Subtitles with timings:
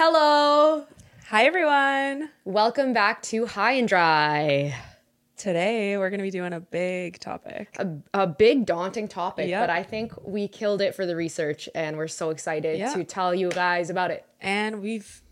[0.00, 0.84] hello.
[1.30, 2.28] Hi, everyone.
[2.44, 4.76] Welcome back to High and Dry.
[5.38, 7.74] Today, we're going to be doing a big topic.
[7.78, 9.62] A, a big, daunting topic, Yep.
[9.62, 12.92] but I think we killed it for the research, and we're so excited Yeah.
[12.92, 14.26] to tell you guys about it.
[14.42, 15.22] And we've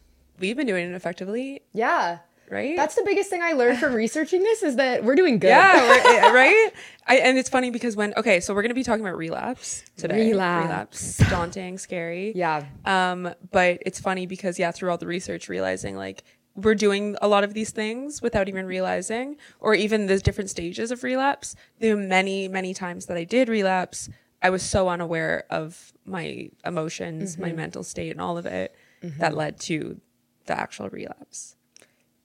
[0.40, 2.20] we've been doing it effectively, Yeah.
[2.54, 2.76] Right?
[2.76, 5.48] That's the biggest thing I learned from researching this is that we're doing good.
[5.48, 6.70] yeah, we're- eh, right?
[7.06, 9.84] I, and it's funny because when okay, so we're going to be talking about relapse
[9.96, 10.30] today.
[10.30, 11.18] Relapse.
[11.28, 12.32] daunting, scary.
[12.34, 12.64] Yeah.
[12.86, 17.28] Um, but it's funny because yeah, through all the research, realizing like we're doing a
[17.28, 21.56] lot of these things without even realizing, or even the different stages of relapse.
[21.80, 24.08] The many, many times that I did relapse,
[24.40, 27.56] I was so unaware of my emotions, my mm-hmm.
[27.56, 29.18] mental state, and all of it mm-hmm.
[29.18, 30.00] that led to
[30.46, 31.56] the actual relapse.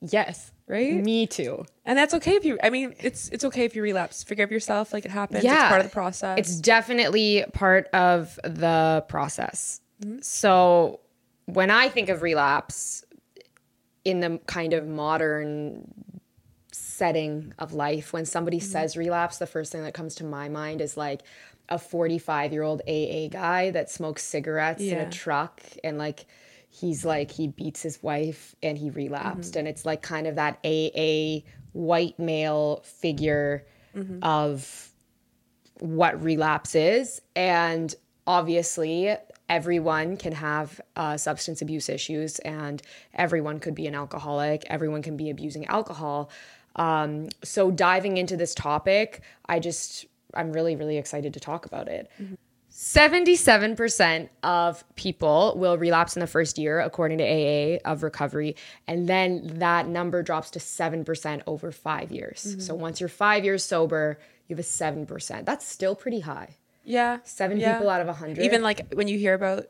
[0.02, 0.52] Yes.
[0.68, 1.04] Right?
[1.04, 1.66] Me too.
[1.86, 2.60] And that's okay if you.
[2.62, 4.24] I mean, it's it's okay if you relapse.
[4.24, 5.44] Forgive yourself, like it happens.
[5.44, 5.62] Yeah.
[5.62, 6.38] It's part of the process.
[6.38, 9.82] It's definitely part of the process.
[10.02, 10.20] Mm-hmm.
[10.22, 11.00] So
[11.46, 13.04] when I think of relapse
[14.06, 15.92] in the kind of modern
[16.72, 18.72] setting of life, when somebody mm-hmm.
[18.72, 21.24] says relapse, the first thing that comes to my mind is like
[21.68, 26.26] a 45 year old AA guy that smokes cigarettes in a truck and like
[26.70, 30.60] he's like he beats his wife and he relapsed and it's like kind of that
[30.64, 33.66] AA white male figure
[34.22, 34.92] of
[35.80, 37.22] what relapse is.
[37.36, 37.94] And
[38.28, 39.16] obviously,
[39.48, 42.82] everyone can have uh, substance abuse issues, and
[43.14, 44.66] everyone could be an alcoholic.
[44.70, 46.30] Everyone can be abusing alcohol.
[46.76, 51.88] Um, so, diving into this topic, I just, I'm really, really excited to talk about
[51.88, 52.10] it.
[52.80, 58.56] 77% of people will relapse in the first year, according to AA of recovery.
[58.88, 62.46] And then that number drops to 7% over five years.
[62.48, 62.60] Mm-hmm.
[62.62, 64.18] So once you're five years sober,
[64.48, 65.44] you have a 7%.
[65.44, 66.56] That's still pretty high.
[66.86, 67.74] yeah, Seven yeah.
[67.74, 68.42] people out of 100.
[68.46, 69.66] Even like when you hear about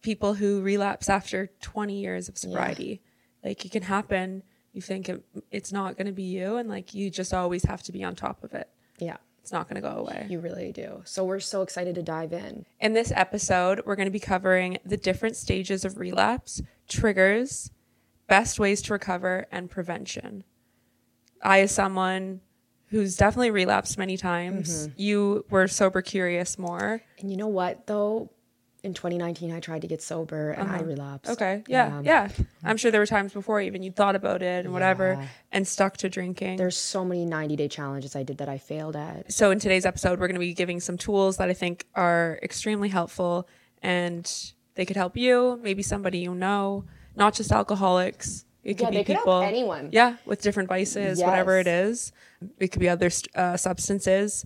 [0.00, 3.02] people who relapse after 20 years of sobriety,
[3.44, 4.42] like it can happen.
[4.72, 7.82] You think it, it's not going to be you, and like you just always have
[7.82, 8.68] to be on top of it.
[8.98, 10.26] yeah, It's not going to go away.
[10.30, 11.02] you really do.
[11.04, 12.64] So we're so excited to dive in.
[12.80, 17.70] In this episode, we're going to be covering the different stages of relapse, triggers,
[18.26, 20.44] best ways to recover, and prevention.
[21.42, 22.40] I, as someone
[22.86, 24.94] who's definitely relapsed many times, mm-hmm.
[24.98, 27.02] you were sober curious more.
[27.18, 28.30] And you know what, though?
[28.84, 31.32] In 2019, I tried to get sober and I relapsed.
[31.32, 31.64] Okay.
[31.66, 32.28] Yeah, yeah.
[32.62, 35.26] I'm sure there were times before even you thought about it and whatever Yeah.
[35.52, 36.56] and stuck to drinking.
[36.58, 39.32] There's so many 90 day challenges I did that I failed at.
[39.32, 42.38] so in today's episode, we're going to be giving some tools that I think are
[42.42, 43.48] extremely helpful
[43.82, 44.30] and
[44.74, 46.84] they could help you, maybe somebody you know,
[47.16, 48.44] not just alcoholics.
[48.64, 49.88] It could Yeah, be they could help people, anyone.
[49.92, 52.12] yeah, with different vices, whatever it is.
[52.58, 54.44] It could be other uh, substances.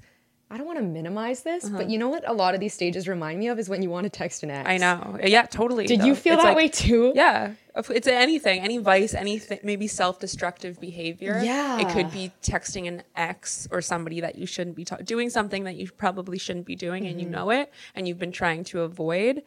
[0.51, 3.07] I don't want to minimize this, but you know what a lot of these stages
[3.07, 4.65] remind me of is when you want to text an ex.
[4.67, 4.73] Uh-huh.
[4.73, 5.19] I know.
[5.23, 5.87] Yeah, totally.
[5.87, 6.07] Did though.
[6.07, 7.13] you feel It's that like- way too?
[7.15, 11.39] Yeah, it's anything, any vice, anything, maybe self-destructive behavior.
[11.45, 11.81] Yeah.
[11.81, 15.65] it could be texting an ex or somebody that you shouldn't be ta- doing something
[15.65, 17.25] that you probably shouldn't be doing, and Mm-hmm.
[17.25, 19.43] you know it, and you've been trying to avoid.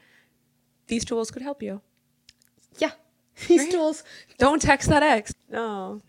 [0.87, 1.81] These tools could help you.
[2.77, 2.91] Yeah.
[3.47, 4.03] These tools.
[4.37, 5.33] Don't text that ex.
[5.49, 6.03] No,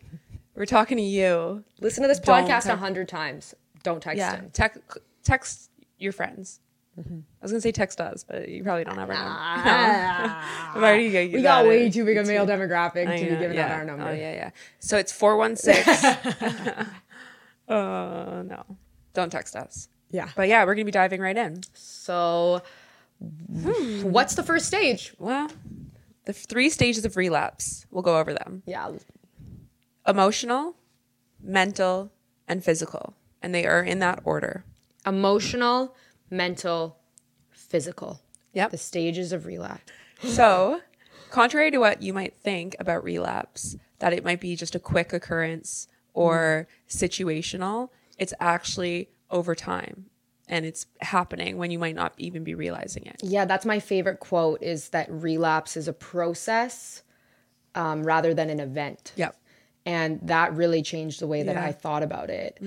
[0.55, 1.65] we're talking to you.
[1.81, 3.55] Listen to this Don't podcast a hundred times.
[3.83, 4.51] Don't text Yeah, him.
[4.53, 4.81] text
[5.25, 6.61] text your friends.
[6.99, 7.21] Mm-hmm.
[7.21, 9.21] I was gonna say text us, but you probably don't ever know.
[10.77, 11.69] Already got you we got it.
[11.69, 13.65] way too big a male demographic I to be giving yeah.
[13.67, 14.09] out our number.
[14.09, 14.51] Oh yeah, yeah.
[14.79, 15.87] So it's four one six.
[17.69, 18.65] Uh no,
[19.15, 19.89] don't text us.
[20.11, 20.29] Yeah.
[20.37, 21.63] But yeah, we're gonna be diving right in.
[21.73, 22.61] So,
[24.03, 25.15] what's the first stage?
[25.19, 25.49] Well,
[26.27, 27.87] the three stages of relapse.
[27.91, 28.91] We'll go over them: Yeah.
[30.07, 30.77] emotional,
[31.43, 32.13] mental,
[32.47, 34.65] and physical, and they are in that order.
[35.07, 35.95] Emotional,
[36.31, 36.99] mental,
[37.51, 38.21] physical.
[38.55, 38.71] Yep.
[38.71, 39.93] The stages of relapse.
[40.23, 40.81] So,
[41.31, 45.13] contrary to what you might think about relapse, that it might be just a quick
[45.13, 47.89] occurrence or situational,
[48.19, 50.07] it's actually over time
[50.49, 53.17] and it's happening when you might not even be realizing it.
[53.23, 57.03] Yeah, that's my favorite quote is that relapse is a process
[57.75, 59.13] um, rather than an event.
[59.17, 59.37] Yep.
[59.87, 61.65] And that really changed the way that Yeah.
[61.65, 62.59] I thought about it.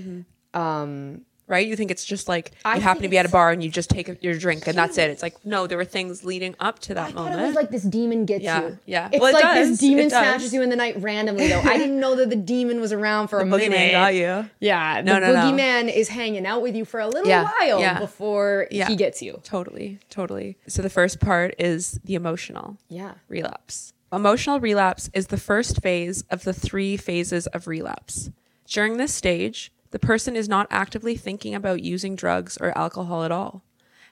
[0.55, 1.67] Um, right?
[1.67, 3.69] You think it's just like I you happen to be at a bar and you
[3.69, 5.11] just take a- your drink and that's it.
[5.11, 7.41] It's like, no, there were things leading up to that I thought moment.
[7.41, 8.79] it was like this demon gets Yeah, you.
[8.87, 9.09] yeah.
[9.11, 11.61] It's Well, it like does, this demon snatches you in the night randomly, though.
[11.61, 13.91] I didn't know that the demon was around for a Boogeyman minute.
[13.91, 14.49] got you.
[14.59, 15.39] Yeah, No, the no, no.
[15.39, 17.99] boogeyman is hanging out with you for a little Yeah, while yeah.
[17.99, 18.87] before Yeah.
[18.87, 19.39] he gets you.
[19.43, 20.57] Totally, totally.
[20.67, 22.77] So the first part is the emotional.
[22.89, 23.13] Yeah.
[23.27, 23.93] relapse.
[24.11, 28.31] Emotional relapse is the first phase of the three phases of relapse.
[28.67, 33.31] During this stage, the person is not actively thinking about using drugs or alcohol at
[33.31, 33.63] all.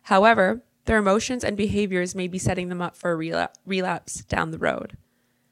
[0.04, 4.58] However, their emotions and behaviors may be setting them up for a relapse down the
[4.58, 4.96] road.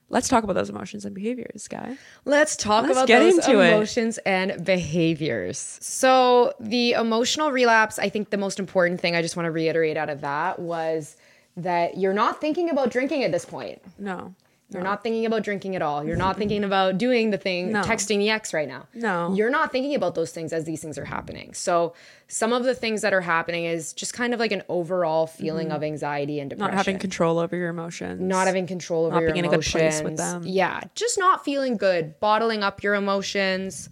[0.08, 1.98] Let's talk about those emotions and behaviors, guy.
[2.24, 3.74] Let's talk Let's about those into it.
[3.74, 5.58] emotions and behaviors.
[5.82, 9.98] So, the emotional relapse, I think the most important thing I just want to reiterate
[9.98, 11.18] out of that was
[11.58, 13.82] that you're not thinking about drinking at this point.
[14.00, 14.34] No.
[14.72, 16.04] You're not thinking about drinking at all.
[16.06, 17.82] You're not thinking about doing the thing, No.
[17.82, 18.88] texting the ex right now.
[18.94, 19.34] No.
[19.36, 21.54] You're not thinking about those things as these things are happening.
[21.54, 21.94] So,
[22.28, 25.72] some of the things that are happening is just kind of like an overall feeling
[25.72, 26.70] of anxiety and depression.
[26.70, 26.78] Mm-hmm.
[26.78, 28.22] Not having control over your emotions.
[28.22, 30.44] not having control over Not your being in a good place with them.
[30.46, 33.90] Yeah, just not feeling good, bottling up your emotions.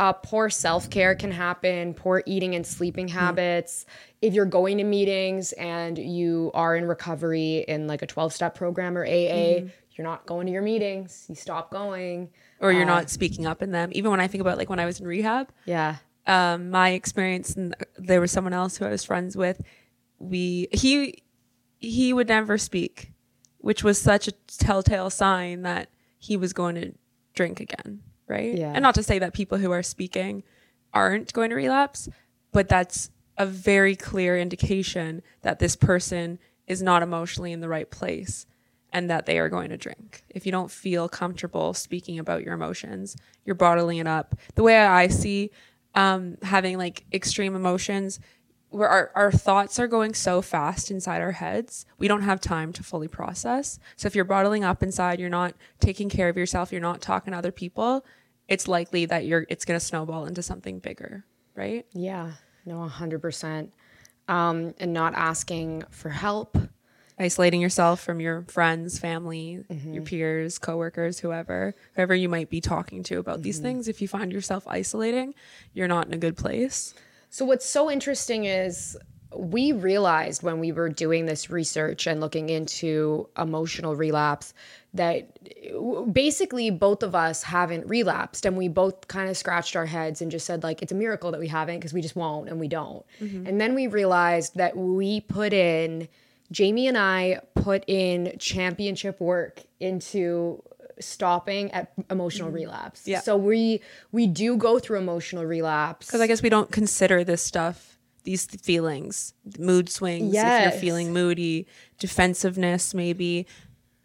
[0.00, 3.18] Uh, poor self care can happen, poor eating and sleeping Mm-hmm.
[3.18, 3.84] habits.
[4.22, 8.54] If you're going to meetings and you are in recovery in like a 12 step
[8.54, 9.08] program or AA,
[9.60, 9.66] Mm-hmm.
[9.96, 11.26] You're not going to your meetings.
[11.28, 12.30] You stop going.
[12.60, 13.90] or you're not speaking up in them.
[13.92, 15.96] Even when I think about like when I was in rehab, Yeah.
[16.26, 19.60] um, my experience and there was someone else who I was friends with.
[20.18, 21.22] We he
[21.78, 23.12] he would never speak,
[23.58, 26.92] which was such a telltale sign that he was going to
[27.34, 28.54] drink again, right?
[28.56, 28.72] Yeah.
[28.72, 30.44] And not to say that people who are speaking
[30.94, 32.08] aren't going to relapse,
[32.52, 36.38] but that's a very clear indication that this person
[36.68, 38.46] is not emotionally in the right place
[38.92, 40.24] and that they are going to drink.
[40.28, 44.34] If you don't feel comfortable speaking about your emotions, you're bottling it up.
[44.54, 45.50] The way I see
[45.94, 48.20] um, having like extreme emotions,
[48.68, 52.72] where our, our thoughts are going so fast inside our heads, we don't have time
[52.72, 53.78] to fully process.
[53.96, 57.32] So if you're bottling up inside, you're not taking care of yourself, you're not talking
[57.32, 58.04] to other people,
[58.48, 61.24] it's likely that you're it's going to snowball into something bigger,
[61.54, 61.86] right?
[61.92, 62.32] Yeah.
[62.64, 63.70] No, 100%.
[64.28, 66.56] Um, and not asking for help.
[67.22, 69.94] Isolating yourself from your friends, family, Mm-hmm.
[69.94, 73.64] your peers, coworkers, whoever, whoever you might be talking to about these Mm-hmm.
[73.66, 73.88] things.
[73.88, 75.34] If you find yourself isolating,
[75.74, 76.94] you're not in a good place.
[77.30, 78.96] So what's so interesting is
[79.34, 84.52] we realized when we were doing this research and looking into emotional relapse
[84.92, 85.38] that
[86.12, 90.30] basically both of us haven't relapsed and we both kind of scratched our heads and
[90.30, 92.68] just said like it's a miracle that we haven't because we just won't and we
[92.68, 93.04] don't.
[93.20, 96.08] And then we realized that we put in
[96.52, 100.62] Jamie and I put in championship work into
[101.00, 103.08] stopping at emotional relapse.
[103.08, 103.20] Yeah.
[103.20, 103.80] So we
[104.12, 106.06] we do go through emotional relapse.
[106.06, 110.66] Because I guess we don't consider this stuff, these feelings, mood swings, Yes.
[110.68, 111.66] if you're feeling moody,
[111.98, 113.46] defensiveness, maybe.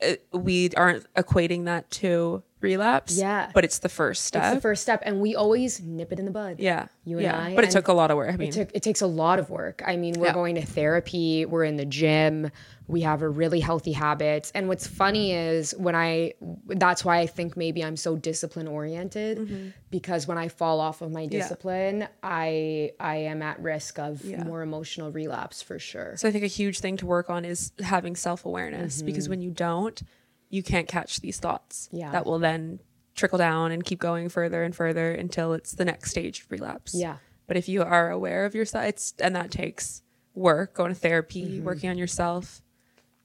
[0.02, 3.18] uh, We aren't equating that to relapse.
[3.18, 3.52] Yeah.
[3.54, 4.44] But it's the first step.
[4.44, 6.60] It's the first step, and we always nip it in the bud.
[6.60, 6.88] yeah.
[7.06, 7.40] you and yeah.
[7.40, 7.56] I.
[7.56, 8.34] But it took a lot of work.
[8.34, 8.70] I mean, It took.
[8.74, 9.82] It takes a lot of work.
[9.86, 10.34] I mean, we're Yeah.
[10.34, 11.46] going to therapy.
[11.46, 12.50] We're in the gym.
[12.88, 14.52] We have a really healthy habits.
[14.56, 16.34] And what's funny is when I.
[16.68, 19.70] That's why I think maybe I'm so discipline oriented mm-hmm.
[19.92, 24.62] because when I fall off of my discipline, I I am at risk of more
[24.62, 26.16] emotional relapse for sure.
[26.18, 29.32] So I think a huge thing to work on is having self awareness because mm-hmm.
[29.32, 30.02] when you don't,
[30.50, 31.90] you can't catch these thoughts.
[31.92, 32.12] Yeah.
[32.12, 32.80] That will then
[33.16, 36.94] trickle down and keep going further and further until it's the next stage of relapse.
[36.94, 37.18] Yeah.
[37.48, 40.02] But if you are aware of yourself, it's and that takes
[40.34, 41.66] work, going to therapy, mm-hmm.
[41.66, 42.62] working on yourself.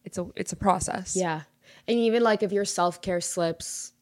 [0.05, 1.17] It's a it's a process.
[1.17, 1.43] Yeah.
[1.87, 3.93] And even like if your self care slips,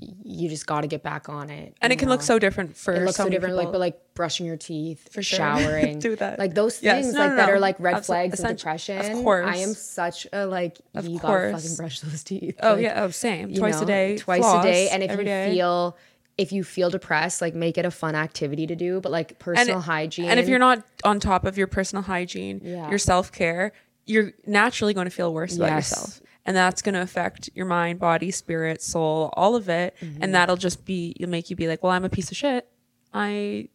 [0.00, 1.74] you just got to get back on it.
[1.80, 2.14] And it can know?
[2.14, 5.22] look so different for it looks so, different, like but like brushing your teeth, For
[5.22, 5.38] sure.
[5.58, 6.38] showering, Do that.
[6.38, 7.04] like those Yes.
[7.04, 7.52] things, No, like no, that no.
[7.54, 8.98] are like red flags of depression.
[8.98, 9.46] of course.
[9.48, 12.56] I am such a like you gotta fucking brush those teeth.
[12.62, 13.54] oh Like, yeah, oh same.
[13.54, 15.52] Twice a day, twice floss a day, and if you day.
[15.54, 15.96] feel
[16.36, 19.80] if you feel depressed, like make it a fun activity to do, but like personal
[19.80, 20.26] hygiene.
[20.28, 22.90] And if you're not on top of your personal hygiene, Yeah.
[22.90, 23.72] your self care,
[24.04, 26.20] you're naturally going to feel worse about yourself.
[26.46, 29.94] And that's going to affect your mind, body, spirit, soul, all of it.
[30.00, 30.22] Mm-hmm.
[30.22, 32.66] And that'll just be, it'll make you be like, well, I'm a piece of shit.
[33.12, 33.68] I,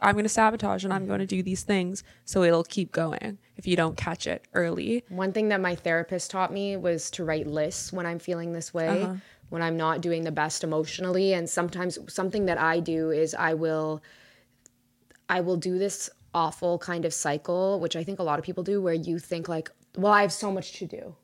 [0.00, 2.04] I'm going to sabotage and I'm going to do these things.
[2.24, 5.04] So it'll keep going if you don't catch it early.
[5.08, 8.72] One thing that my therapist taught me was to write lists when I'm feeling this
[8.72, 9.14] way, Uh-huh.
[9.50, 11.34] when I'm not doing the best emotionally.
[11.34, 14.02] And sometimes something that I do is I will
[15.28, 18.62] I will do this awful kind of cycle, which I think a lot of people
[18.62, 21.16] do, where you think like, well, I have so much to do.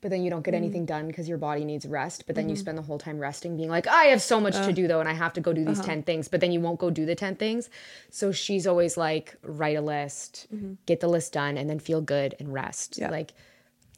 [0.00, 0.62] But then you don't get Mm-hmm.
[0.64, 2.26] anything done because your body needs rest.
[2.26, 4.66] But then you spend the whole time resting, being like, I have so much Uh.
[4.66, 5.70] to do though, and I have to go do Uh-huh.
[5.74, 6.28] these 10 things.
[6.28, 7.68] But then you won't go do the 10 things.
[8.10, 10.46] So she's always like, write a list,
[10.86, 12.92] get the list done, and then feel good and rest.
[12.92, 13.02] Mm-hmm.
[13.02, 13.10] Yeah.
[13.10, 13.32] Like,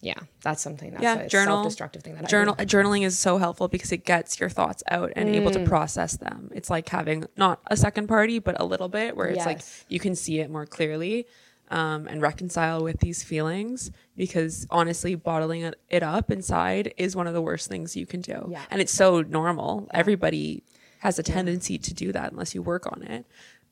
[0.03, 1.57] yeah, that's something that's Yeah, a journal.
[1.57, 5.29] self-destructive thing that Journal journaling is so helpful because it gets your thoughts out and
[5.29, 5.63] able Mm.
[5.63, 6.51] to process them.
[6.55, 10.01] It's like having not a second party, but a little bit where it's like you
[10.01, 11.27] can see it more clearly
[11.71, 13.91] um, and reconcile with these feelings.
[14.17, 18.49] Because honestly, bottling it, up inside is one of the worst things you can do.
[18.51, 18.63] Yeah.
[18.71, 19.89] And it's so normal.
[19.95, 20.63] Everybody
[20.99, 23.25] has a tendency to do that unless you work on it.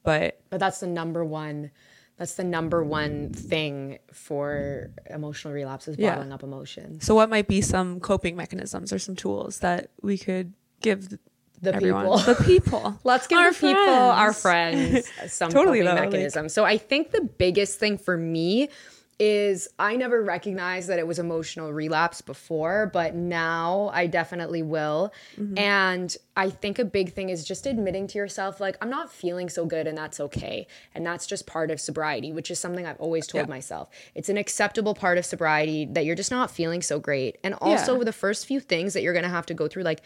[0.03, 1.71] But But that's the number one
[2.17, 6.17] That's the number one thing for emotional relapses is Yeah.
[6.17, 7.05] bottling up emotions.
[7.07, 11.17] So, what might be some coping mechanisms or some tools that we could give
[11.63, 12.05] The everyone?
[12.05, 12.19] people.
[12.19, 13.01] The people.
[13.05, 15.09] Let's give Our the people, our friends.
[15.09, 16.49] friends, some Totally, coping though, like- mechanism.
[16.49, 18.69] so I think the biggest thing for me
[19.21, 25.13] is I never recognized that it was emotional relapse before, but now I definitely will.
[25.37, 25.59] Mm-hmm.
[25.59, 29.49] And I think a big thing is just admitting to yourself, like, I'm not feeling
[29.49, 30.69] so good, and that's okay.
[30.95, 33.51] And that's just part of sobriety, which is something I've always told Yeah.
[33.51, 33.89] myself.
[34.15, 37.39] It's an acceptable part of sobriety that you're just not feeling so great.
[37.43, 38.05] And also, Yeah.
[38.05, 40.01] the first few things that you're gonna have to go through, like,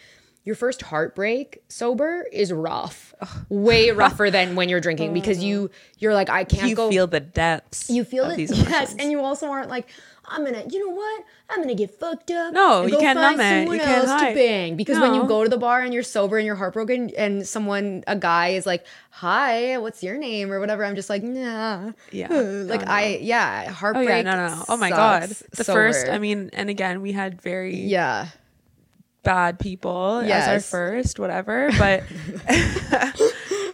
[0.45, 3.15] your first heartbreak sober is rough
[3.49, 6.91] way rougher than when you're drinking oh, because you you're like i can't You go
[6.91, 7.89] feel the depths.
[7.89, 8.97] you feel it yes emotions.
[8.99, 9.87] and you also aren't like
[10.27, 13.47] i'm gonna you know what i'm gonna get fucked up No, you can't find numb
[13.47, 13.61] it.
[13.61, 15.27] someone You can't else to bang because when you No.
[15.29, 18.67] go to the bar and you're sober and you're heartbroken and someone a guy is
[18.67, 22.29] like hi what's your name or whatever i'm just like nah Yeah.
[22.33, 22.93] like No, no.
[22.93, 24.65] i yeah Oh heartbreak yeah, no, no, no.
[24.69, 25.29] Oh my god.
[25.29, 26.13] sucks The first, sober.
[26.13, 28.29] I mean, and again, we had very yeah
[29.23, 31.71] bad people as our first, whatever.
[31.79, 32.03] But
[32.49, 33.13] a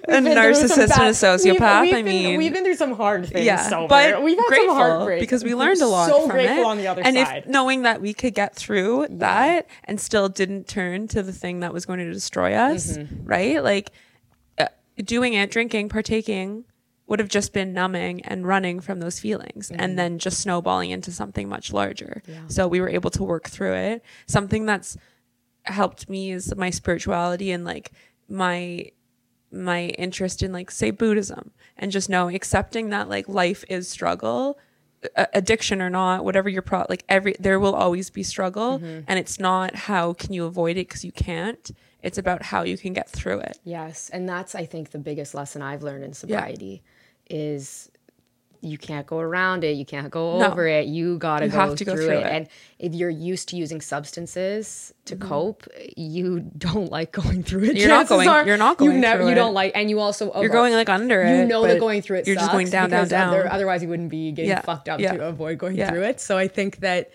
[0.09, 1.43] been narcissist and a sociopath.
[1.45, 3.45] we've- I we've been- mean, we've been through some hard things.
[3.45, 3.89] yeah, sober.
[3.89, 6.09] but we've had grateful some heartbreak because we learned a lot.
[6.09, 6.67] So from grateful it.
[6.67, 7.39] on the other and side.
[7.45, 11.61] if knowing that we could get through that and still didn't turn to the thing
[11.61, 13.25] that was going to destroy us, Mm-hmm.
[13.27, 13.63] right?
[13.63, 13.91] Like
[14.59, 14.67] uh,
[15.03, 16.65] doing it, drinking, partaking
[17.07, 19.81] would have just been numbing and running from those feelings Mm-hmm.
[19.81, 22.23] and then just snowballing into something much larger.
[22.49, 24.05] So we were able to work through it.
[24.27, 24.97] Something that's
[25.65, 27.93] helped me is my spirituality and like
[28.29, 28.91] my
[29.51, 34.59] my interest in like say buddhism and just know accepting that like life is struggle
[35.33, 39.01] addiction or not whatever your pro like every there will always be struggle mm-hmm.
[39.07, 41.71] and it's not how can you avoid it because you can't.
[42.03, 43.59] It's about how you can get through it.
[43.65, 46.83] Yes, and that's I think the biggest lesson I've learned in sobriety
[47.29, 47.91] is
[48.61, 50.51] you can't go around it, you can't go No.
[50.51, 50.87] over it.
[50.87, 52.19] You got to You go to go through, through it.
[52.19, 52.25] it.
[52.25, 52.35] Mm-hmm.
[52.37, 52.49] And
[52.79, 55.65] if you're used to using substances to cope,
[55.97, 57.77] you don't like going through it.
[57.77, 59.35] You're not going- are you're not you going never you it.
[59.35, 62.19] don't like and you also you're going like under it you know that going through
[62.19, 64.89] it you're just going down down down other- otherwise you wouldn't be getting Yeah, fucked
[64.89, 65.91] up yeah, to avoid going yeah.
[65.91, 66.21] through it.
[66.21, 67.11] So I think that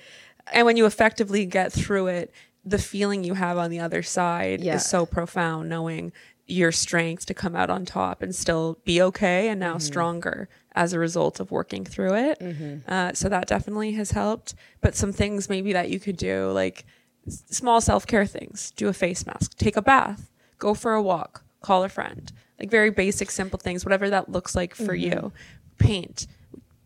[0.52, 2.32] and when you effectively get through it
[2.66, 6.12] the feeling you have on the other side is so profound knowing
[6.48, 9.72] your strength to come out on top and still be okay and Mm-hmm.
[9.74, 12.42] now stronger as a result of working through it.
[12.88, 14.56] Uh, so that definitely has helped.
[14.82, 16.86] But some things maybe that you could do like
[17.28, 18.72] small self-care things.
[18.72, 19.56] Do a face mask.
[19.58, 20.30] Take a bath.
[20.58, 21.44] Go for a walk.
[21.62, 22.32] Call a friend.
[22.60, 25.12] Like very basic simple things whatever that looks like for Mm-hmm.
[25.26, 25.32] you.
[25.78, 26.28] Paint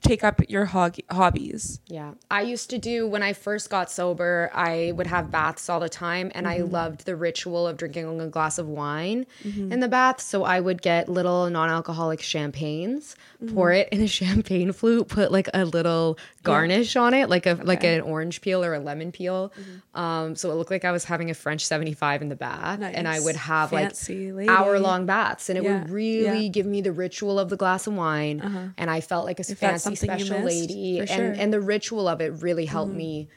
[0.02, 2.14] take up your hog- hobbies Yeah.
[2.30, 5.90] I used to do when I first got sober, I would have baths all the
[5.90, 6.72] time and I mm-hmm.
[6.72, 9.72] loved the ritual of drinking a glass of wine mm-hmm.
[9.72, 10.22] in the bath.
[10.22, 13.56] So I would get little non alcoholic champagnes, mm-hmm.
[13.56, 17.56] pour it in a champagne flute, put like a little garnish on it, like a
[17.64, 19.52] like an orange peel or a lemon peel.
[19.94, 22.80] Um, so it looked like I was having a French 75 in the bath.
[22.82, 24.50] And I would have Fancy like lady.
[24.50, 25.50] hour long baths.
[25.50, 25.80] And it Yeah.
[25.80, 26.50] would really Yeah.
[26.50, 28.42] give me the ritual of the glass of wine.
[28.42, 28.60] Uh-huh.
[28.78, 31.00] And I felt like a fancy something you special lady.
[31.00, 32.98] and, and the ritual of it really helped mm-hmm.
[32.98, 33.30] me.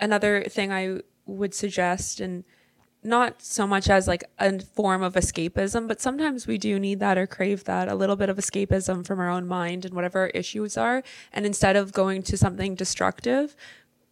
[0.00, 2.44] another thing I would suggest, and
[3.04, 7.18] not so much as like a form of escapism, but sometimes we do need that
[7.18, 10.28] or crave that a little bit of escapism from our own mind and whatever our
[10.28, 11.02] issues are.
[11.32, 13.54] And instead of going to something destructive,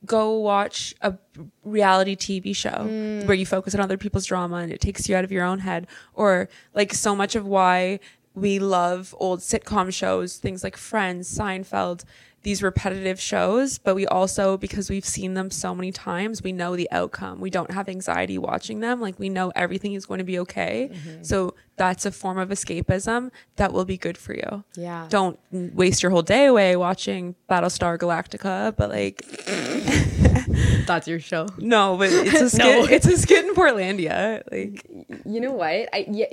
[0.05, 1.17] go watch a
[1.65, 3.25] reality TV show mm.
[3.27, 5.61] where you focus on other people's drama and it takes you out of your own
[5.61, 5.87] head.
[6.13, 7.99] Or like so much of why
[8.35, 12.05] we love old sitcom shows, things like Friends, Seinfeld,
[12.43, 16.75] these repetitive shows, but we also, because we've seen them so many times, we know
[16.75, 17.41] the outcome.
[17.41, 19.01] We don't have anxiety watching them.
[19.01, 20.91] Like we know everything is going to be okay.
[20.93, 21.23] Mm-hmm.
[21.23, 24.65] So that's a form of escapism that will be good for you.
[24.75, 25.07] Yeah.
[25.09, 29.25] Don't waste your whole day away watching Battlestar Galactica, but like
[30.87, 31.47] That's your show.
[31.59, 32.91] no, but it's a skit.
[32.91, 34.43] It's a skit in Portlandia.
[34.51, 34.85] Like
[35.25, 35.89] You know what?
[35.93, 36.27] I yeah,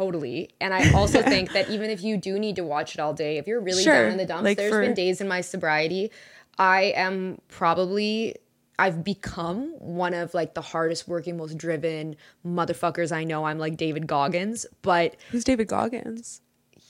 [0.00, 0.50] totally.
[0.60, 3.36] And I also think that even if you do need to watch it all day,
[3.38, 3.94] if you're really Sure.
[4.02, 6.10] down in the dumps, Like there's for- been days in my sobriety,
[6.58, 8.36] I am probably
[8.78, 12.16] I've become one of like the hardest working, most driven
[12.46, 13.44] motherfuckers I know.
[13.44, 16.40] I'm like David Goggins, but who's David Goggins?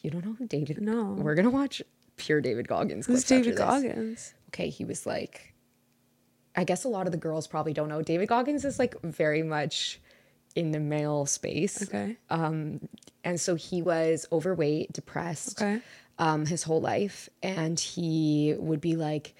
[0.02, 0.80] you don't know who David.
[0.80, 1.16] No.
[1.18, 1.82] we're gonna watch
[2.16, 3.06] pure David Goggins.
[3.06, 3.56] Who's David.
[3.56, 4.34] Goggins?
[4.48, 5.52] okay, he was like,
[6.56, 8.02] I guess a lot of the girls probably don't know.
[8.02, 10.00] David Goggins is like very much
[10.54, 11.82] in the male space.
[11.82, 12.16] Okay.
[12.28, 12.80] Um,
[13.24, 15.80] And so he was overweight, depressed Okay.
[16.18, 17.28] um, his whole life.
[17.42, 19.34] And he would be like,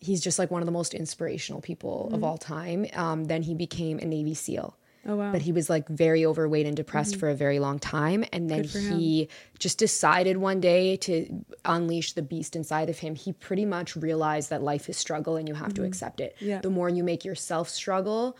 [0.00, 2.14] he's just like one of the most inspirational people Mm-hmm.
[2.14, 2.86] of all time.
[2.94, 4.74] Um, then he became a Navy SEAL.
[5.06, 5.32] Oh, wow.
[5.32, 8.24] But he was like very overweight and depressed for a very long time.
[8.32, 8.98] And then for him.
[8.98, 13.14] he just decided one day to unleash the beast inside of him.
[13.14, 16.34] He pretty much realized that life is struggle and you have to accept it.
[16.36, 16.48] Mm-hmm.
[16.48, 16.60] Yeah.
[16.60, 18.36] The more you make yourself struggle,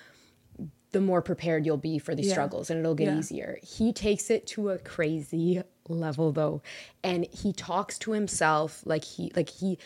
[0.92, 2.32] the more prepared you'll be for these Yeah.
[2.32, 3.18] struggles and it'll get Yeah.
[3.18, 3.58] easier.
[3.62, 6.62] He takes it to a crazy level though.
[7.04, 9.78] And he talks to himself like he like he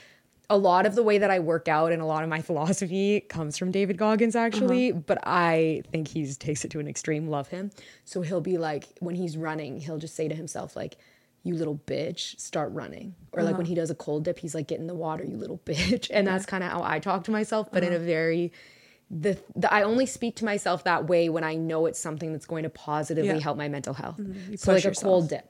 [0.50, 3.20] a lot of the way that I work out and a lot of my philosophy
[3.20, 5.00] comes from David Goggins actually, Uh-huh.
[5.06, 7.28] but I think he takes it to an extreme.
[7.28, 7.70] Love him.
[8.04, 10.98] So he'll be like when he's running, he'll just say to himself like
[11.44, 13.16] you little bitch, start running.
[13.32, 13.68] Or like when Uh-huh.
[13.70, 16.08] he does a cold dip, he's like, get in the water, you little bitch.
[16.12, 17.92] And that's kind of how I talk to myself, but Uh-huh.
[17.94, 18.52] in a very
[19.12, 22.46] the, the I only speak to myself that way when I know it's something that's
[22.46, 23.34] going to positively Yeah.
[23.34, 23.42] Mm-hmm.
[23.42, 24.16] help my mental health.
[24.18, 25.42] You So like push a cold yourself.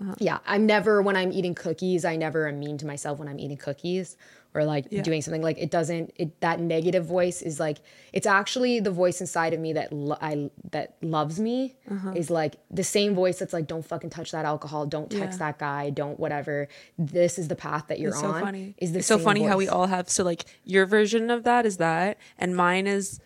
[0.00, 0.14] Uh-huh.
[0.16, 0.22] dip.
[0.22, 2.04] Yeah, I'm never when I'm eating cookies.
[2.04, 4.16] I never am mean to myself when I'm eating cookies
[4.54, 5.02] or like Yeah.
[5.02, 6.12] doing something like it doesn't.
[6.16, 7.78] It that negative voice is like
[8.12, 12.12] it's actually the voice inside of me that lo- I that loves me Uh-huh.
[12.16, 15.46] is like the same voice that's like don't fucking touch that alcohol, don't text Yeah.
[15.46, 16.66] that guy, don't whatever.
[16.98, 18.40] This is the path that you're It's so on.
[18.42, 18.74] funny.
[18.78, 21.64] Is the it's so funny how we all have so like your version of that
[21.64, 23.20] is that, and mine is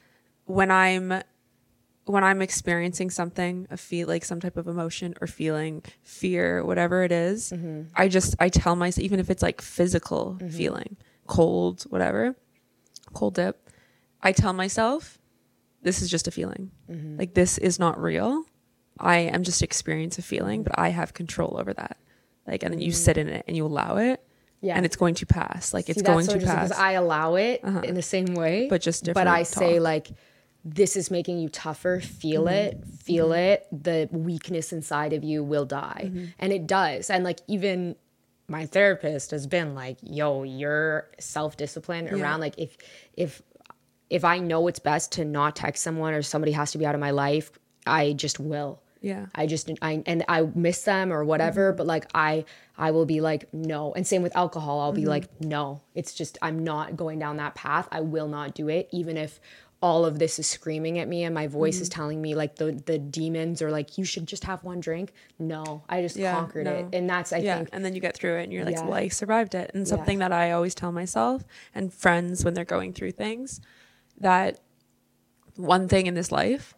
[0.46, 1.22] when I'm
[2.06, 7.02] when I'm experiencing something, a feel like some type of emotion or feeling, fear, whatever
[7.02, 7.82] it is, Mm-hmm.
[7.96, 10.48] I just I tell myself even if it's like physical Mm-hmm.
[10.54, 12.36] feeling, cold, whatever,
[13.12, 13.68] cold dip,
[14.22, 15.18] I tell myself
[15.82, 16.70] this is just a feeling.
[16.90, 17.18] Mm-hmm.
[17.18, 18.44] Like this is not real.
[18.98, 21.96] I am just experiencing a feeling, but I have control over that.
[22.46, 24.20] Like and then you sit in it and you allow it.
[24.20, 24.66] Mm-hmm.
[24.66, 24.76] Yeah.
[24.76, 25.74] And it's going to pass.
[25.74, 26.68] Like it's See, that's going so to pass.
[26.68, 29.26] because I allow it in the same way, But just different.
[29.26, 30.08] But I different say like,
[30.64, 32.00] this is making you tougher.
[32.00, 32.78] Feel Mm-hmm.
[32.78, 33.66] it, feel it.
[33.70, 36.24] The weakness inside of you will die, Mm-hmm.
[36.38, 37.10] and it does.
[37.10, 37.96] And like even
[38.48, 42.14] my therapist has been like, "Yo, your self discipline Yeah.
[42.22, 42.76] around like if
[43.16, 43.42] if
[44.10, 46.94] if I know it's best to not text someone or somebody has to be out
[46.94, 47.50] of my life,
[47.86, 49.26] I just will." Yeah.
[49.34, 51.76] I just I and I miss them or whatever, Mm-hmm.
[51.76, 52.46] but like I
[52.78, 53.92] I will be like no.
[53.92, 55.00] And same with alcohol, I'll Mm-hmm.
[55.02, 55.82] be like no.
[55.94, 57.86] It's just I'm not going down that path.
[57.92, 59.40] I will not do it even if
[59.84, 61.82] all of this is screaming at me and my voice Mm-hmm.
[61.82, 65.12] is telling me like the the demons are like you should just have one drink.
[65.38, 66.86] No, I just Yeah, conquered it.
[66.94, 67.56] And that's I yeah.
[67.58, 68.84] think And then you get through it and you're like, Yeah.
[68.86, 69.70] well, I survived it.
[69.74, 71.44] And something that I always tell myself
[71.74, 73.60] and friends when they're going through things
[74.18, 74.60] that
[75.56, 76.74] one thing in this life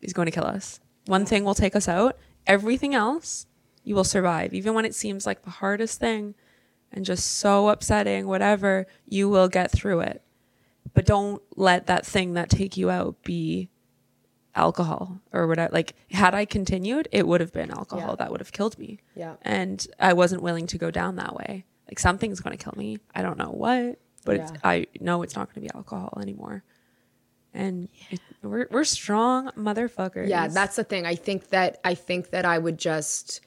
[0.00, 0.80] is going to kill us.
[1.06, 2.18] One thing will take us out.
[2.46, 3.46] Everything else
[3.84, 4.52] you will survive.
[4.52, 6.34] Even when it seems like the hardest thing
[6.90, 10.22] and just so upsetting, whatever, you will get through it.
[10.94, 13.68] But don't let that thing that take you out be
[14.54, 15.72] alcohol or whatever.
[15.72, 18.16] Like, had I continued, it would have been alcohol Yeah.
[18.16, 18.98] that would have killed me.
[19.16, 19.36] Yeah.
[19.42, 21.64] And I wasn't willing to go down that way.
[21.88, 22.98] Like, something's going to kill me.
[23.14, 24.58] I don't know what, but it's, Yeah.
[24.64, 26.62] I know it's not going to be alcohol anymore.
[27.54, 30.28] And it, we're, we're strong motherfuckers.
[30.28, 31.04] Yeah, that's the thing.
[31.06, 33.40] I think that I think that I would just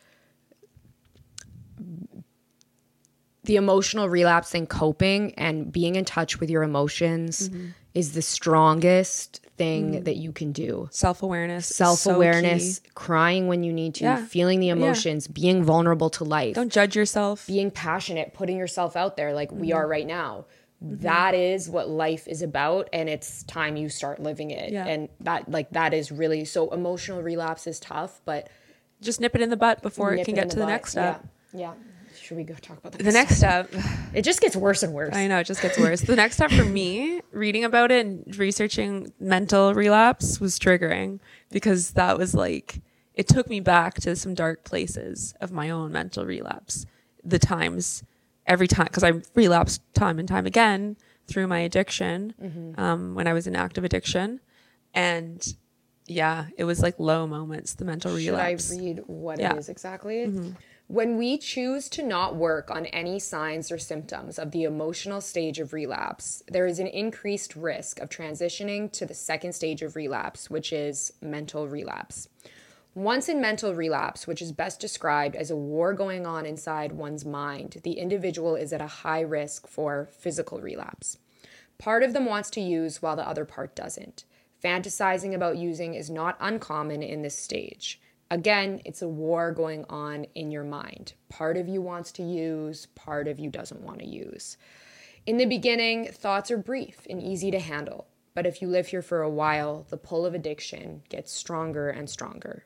[3.45, 7.67] the emotional relapse and coping and being in touch with your emotions Mm-hmm.
[7.93, 10.87] is the strongest thing that you can do.
[10.91, 11.67] self awareness.
[11.67, 14.25] Self awareness, crying when you need to, Yeah.
[14.25, 17.47] feeling the emotions, being vulnerable to life, Don't judge yourself.
[17.47, 19.77] being passionate, putting yourself out there like we Mm-hmm.
[19.77, 20.45] are right now.
[20.81, 24.71] That is what life is about and it's time you start living it.
[24.73, 24.85] Yeah.
[24.85, 28.49] And that like that is really so emotional relapse is tough, but
[29.01, 30.69] Just nip it in the butt before it can it get to the butt.
[30.69, 31.25] next step.
[31.53, 31.59] Yeah.
[31.59, 31.73] yeah.
[32.25, 33.71] Should we go talk about the, The next step.
[34.13, 35.13] It just gets worse and worse.
[35.15, 36.01] I know it just gets worse.
[36.01, 41.19] the next step for me, reading about it and researching mental relapse was triggering
[41.51, 42.81] because that was like
[43.13, 46.85] it took me back to some dark places of my own mental relapse.
[47.23, 48.03] The times
[48.47, 52.79] every time because I relapsed time and time again through my addiction Mm-hmm.
[52.79, 54.39] um, when I was in active addiction,
[54.93, 55.45] and
[56.07, 57.73] yeah, it was like low moments.
[57.75, 58.69] The mental relapse.
[58.69, 59.53] Should I read what Yeah.
[59.53, 60.29] it is exactly?
[60.87, 65.59] When we choose to not work on any signs or symptoms of the emotional stage
[65.59, 70.47] of relapse, there is an increased risk of transitioning to the second stage of relapse,
[70.47, 72.29] which is mental relapse.
[72.93, 77.25] Once in mental relapse, which is best described as a war going on inside one's
[77.25, 81.17] mind, the individual is at a high risk for physical relapse.
[81.79, 84.23] Part of them wants to use while the other part doesn't.
[84.63, 87.99] Fantasizing about using is not uncommon in this stage.
[88.35, 91.13] Again, it's a war going on in your mind.
[91.29, 94.57] Part of you wants to use, part of you doesn't want to use.
[95.25, 99.01] In the beginning, thoughts are brief and easy to handle, but if you live here
[99.01, 102.65] for a while, the pull of addiction gets stronger and stronger.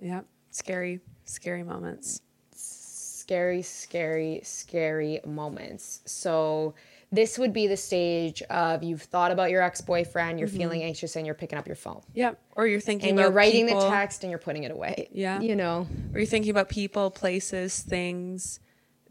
[0.00, 2.22] yeah, scary, scary moments.
[2.54, 6.00] scary, scary, scary moments.
[6.06, 6.74] So
[7.10, 10.56] this would be the stage of you've thought about your ex-boyfriend, you're Mm-hmm.
[10.58, 12.02] feeling anxious and you're picking up your phone.
[12.12, 12.32] Yeah.
[12.54, 15.08] Or you're thinking And you're writing people, the text and you're putting it away.
[15.12, 15.40] Yeah.
[15.40, 15.86] You know.
[16.12, 18.60] Or you're thinking about people, places, things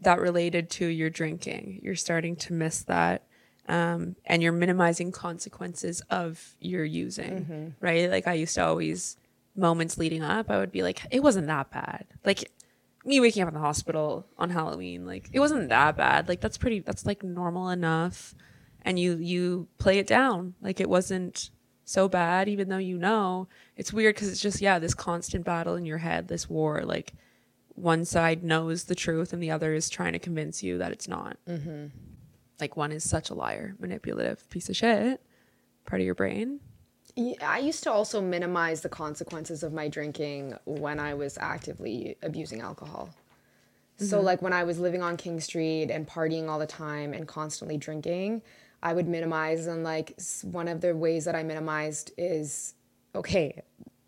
[0.00, 1.80] that related to your drinking.
[1.82, 3.24] You're starting to miss that.
[3.68, 7.66] Um, and you're minimizing consequences of your using, Mm-hmm.
[7.80, 8.08] right?
[8.10, 9.16] Like I used to always,
[9.56, 12.06] moments leading up, I would be like, it wasn't that bad.
[12.24, 12.50] Like
[13.08, 16.28] me waking up in the hospital on Halloween, like it wasn't that bad.
[16.28, 18.34] Like that's pretty, that's like normal enough.
[18.82, 20.54] And you, you play it down.
[20.60, 21.50] Like it wasn't
[21.84, 25.74] so bad, even though you know it's weird because it's just, yeah, this constant battle
[25.74, 27.14] in your head, this war, like,
[27.74, 31.06] one side knows the truth and the other is trying to convince you that it's
[31.06, 31.36] not.
[31.46, 31.86] Mm-hmm.
[32.60, 35.22] Like one is such a liar, manipulative piece of shit,
[35.86, 36.58] part of your brain.
[37.42, 42.60] I used to also minimize the consequences of my drinking when I was actively abusing
[42.60, 43.10] alcohol.
[43.96, 44.26] So, mm-hmm.
[44.26, 47.76] like when I was living on King Street and partying all the time and constantly
[47.76, 48.42] drinking,
[48.80, 49.66] I would minimize.
[49.66, 52.74] And like one of the ways that I minimized is
[53.16, 53.62] okay,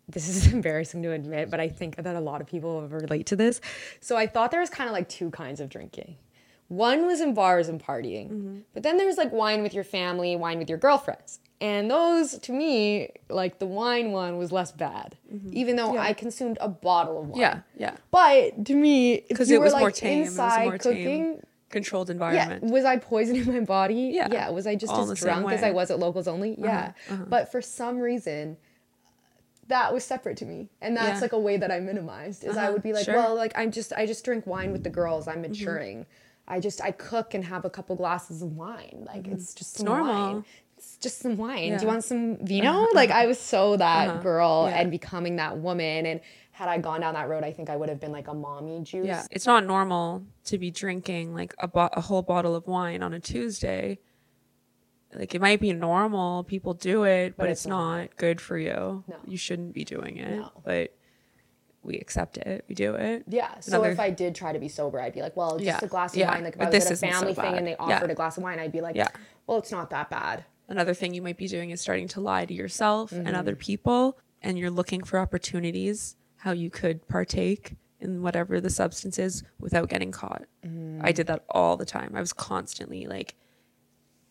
[0.07, 3.35] this is embarrassing to admit, but I think that a lot of people relate to
[3.35, 3.59] this.
[3.99, 6.15] So, I thought there was kind of like two kinds of drinking.
[6.69, 8.59] One was in bars and partying, mm-hmm.
[8.73, 11.41] but then there's like wine with your family, wine with your girlfriends.
[11.61, 15.15] And those, to me, like the wine one was less bad,
[15.51, 17.39] even though I consumed a bottle of wine.
[17.39, 17.95] Yeah, yeah.
[18.09, 20.23] But to me, Because it was like more tame.
[20.23, 24.09] It was a inside cooking, tame, controlled yeah, was I poisoning my body?
[24.11, 24.27] Yeah.
[24.31, 24.49] yeah.
[24.49, 25.61] Was I just All as drunk as.
[25.61, 26.55] Uh-huh, I was at locals only?
[26.57, 26.93] Yeah,
[27.27, 28.57] but for some reason.
[29.67, 31.11] That was separate to me, and that's Yeah.
[31.11, 31.21] Uh-huh.
[31.21, 32.43] like a way that I minimized.
[32.43, 33.13] Is I would be like, Sure.
[33.13, 33.23] Mm-hmm.
[33.23, 35.29] well, like I'm just, I just drink wine with the girls.
[35.29, 36.05] I'm maturing.
[36.45, 39.05] I just, I cook and have a couple glasses of wine.
[39.07, 40.33] Like it's just some normal.
[40.33, 40.45] wine.
[41.01, 41.57] Just some wine.
[41.57, 41.73] Do Yeah.
[41.75, 41.81] Uh-huh.
[41.81, 42.87] you want some vino?
[42.93, 44.79] Like I was so that girl Yeah.
[44.79, 46.05] and becoming that woman.
[46.05, 48.33] And had I gone down that road, I think I would have been like a
[48.33, 49.07] mommy juice.
[49.07, 53.01] Yeah, it's not normal to be drinking like a, bo- a whole bottle of wine
[53.01, 53.99] on a Tuesday.
[55.13, 57.97] Like it might be normal, people do it, but, it's, it's not.
[57.97, 58.15] not.
[58.15, 59.03] good for you.
[59.07, 59.15] No.
[59.25, 60.51] You shouldn't be doing it, No.
[60.63, 60.93] but
[61.83, 62.63] we accept it.
[62.69, 63.23] We do it.
[63.27, 63.59] Yeah.
[63.59, 65.79] So Another- if I did try to be sober, I'd be like, well, just Yeah.
[65.81, 66.31] a glass of Yeah.
[66.31, 66.43] wine.
[66.43, 67.77] Like if But I was this at a isn't so family thing and they Yeah.
[67.97, 69.07] offered a glass of wine, I'd be like, Yeah.
[69.47, 70.45] well, it's not that bad.
[70.71, 74.17] Another thing you might be doing is starting to lie to yourself and other people,
[74.41, 79.89] and you're looking for opportunities how you could partake in whatever the substance is without
[79.89, 80.43] getting caught.
[81.03, 82.13] I did that all the time.
[82.15, 83.35] I was constantly like,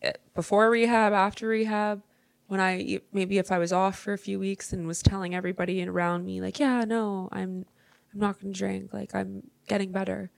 [0.00, 2.02] eh, before rehab, after rehab,
[2.46, 5.86] when I maybe if I was off for a few weeks and was telling everybody
[5.86, 7.66] around me like, yeah, no, I'm
[8.14, 10.30] I'm not going to drink, like I'm getting better.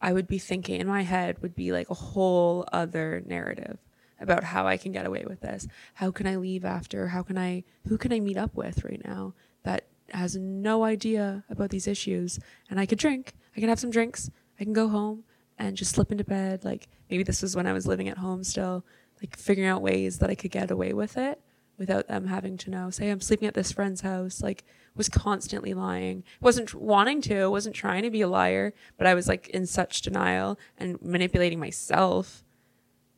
[0.00, 3.78] I would be thinking in my head would be like a whole other narrative
[4.22, 5.66] about how I can get away with this.
[5.94, 7.08] How can I leave after?
[7.08, 11.44] How can I who can I meet up with right now that has no idea
[11.48, 12.38] about these issues
[12.70, 13.34] and I could drink.
[13.56, 14.30] I can have some drinks.
[14.60, 15.24] I can go home
[15.58, 16.64] and just slip into bed.
[16.64, 18.84] Like maybe this was when I was living at home still,
[19.20, 21.40] like figuring out ways that I could get away with it
[21.78, 22.90] without them having to know.
[22.90, 26.22] Say I'm sleeping at this friend's house, like was constantly lying.
[26.40, 30.02] Wasn't wanting to, wasn't trying to be a liar, but I was like in such
[30.02, 32.44] denial and manipulating myself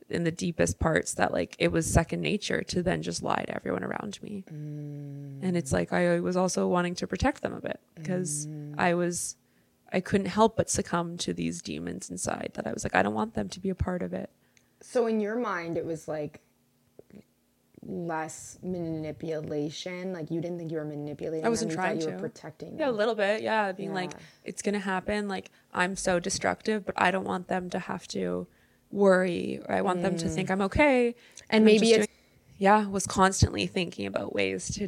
[0.09, 3.55] in the deepest parts that like it was second nature to then just lie to
[3.55, 4.43] everyone around me.
[4.49, 9.35] And it's like I was also wanting to protect them a bit because I was
[9.91, 13.13] I couldn't help but succumb to these demons inside that I was like I don't
[13.15, 14.29] want them to be a part of it.
[14.81, 16.41] So in your mind, it was like
[17.87, 20.13] less manipulation.
[20.13, 21.45] Like you didn't think you were manipulating.
[21.45, 22.11] I wasn't them, you trying you to.
[22.13, 23.41] were protecting Yeah, a little bit.
[23.41, 24.11] Yeah, being like
[24.43, 28.07] it's going to happen like I'm so destructive, but I don't want them to have
[28.09, 28.47] to
[28.95, 31.13] worry or I want them to think I'm okay.
[31.15, 31.41] Mm.
[31.49, 32.09] And maybe it's- doing-
[32.57, 34.87] yeah, was constantly thinking about ways to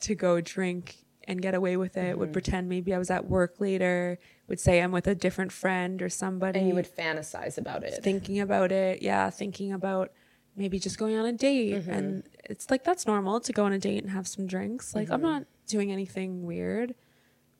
[0.00, 2.10] to go drink and get away with it.
[2.12, 2.20] Mm-hmm.
[2.20, 4.18] Would pretend maybe I was at work later.
[4.48, 6.58] Would say I'm with a different friend or somebody.
[6.60, 8.02] And you would fantasize about it.
[8.02, 9.02] thinking about it.
[9.02, 10.12] Yeah, thinking about
[10.56, 11.74] maybe just going on a date.
[11.74, 11.90] Mm-hmm.
[11.90, 14.94] And it's like that's normal to go on a date and have some drinks.
[14.94, 15.14] Like Mm-hmm.
[15.14, 16.94] I'm not doing anything weird.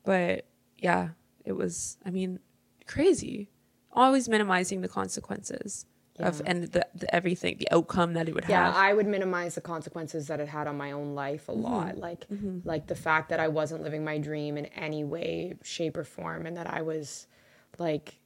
[0.03, 0.45] But
[0.79, 1.09] yeah,
[1.45, 2.39] it was I mean,
[2.87, 3.50] crazy.
[3.93, 5.85] Always minimizing the consequences
[6.19, 8.73] of and the, the everything, the outcome that it would yeah have.
[8.75, 11.59] Yeah, I would minimize the consequences that it had on my own life Mm-hmm.
[11.65, 12.25] a lot like
[12.63, 16.45] like the fact that i wasn't living my dream in any way shape or form
[16.45, 17.25] and that i was
[17.79, 18.19] like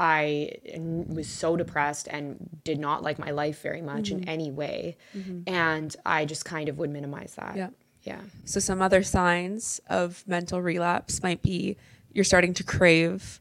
[0.00, 4.22] i was so depressed and did not like my life very much Mm-hmm.
[4.24, 4.96] in any way
[5.46, 7.68] and i just kind of would minimize that Yeah.
[8.02, 11.76] yeah So some other signs of mental relapse might be
[12.12, 13.40] you're starting to crave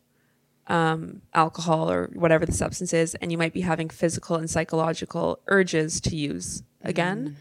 [0.67, 5.39] um, alcohol or whatever the substance is, and you might be having physical and psychological
[5.47, 7.37] urges to use again.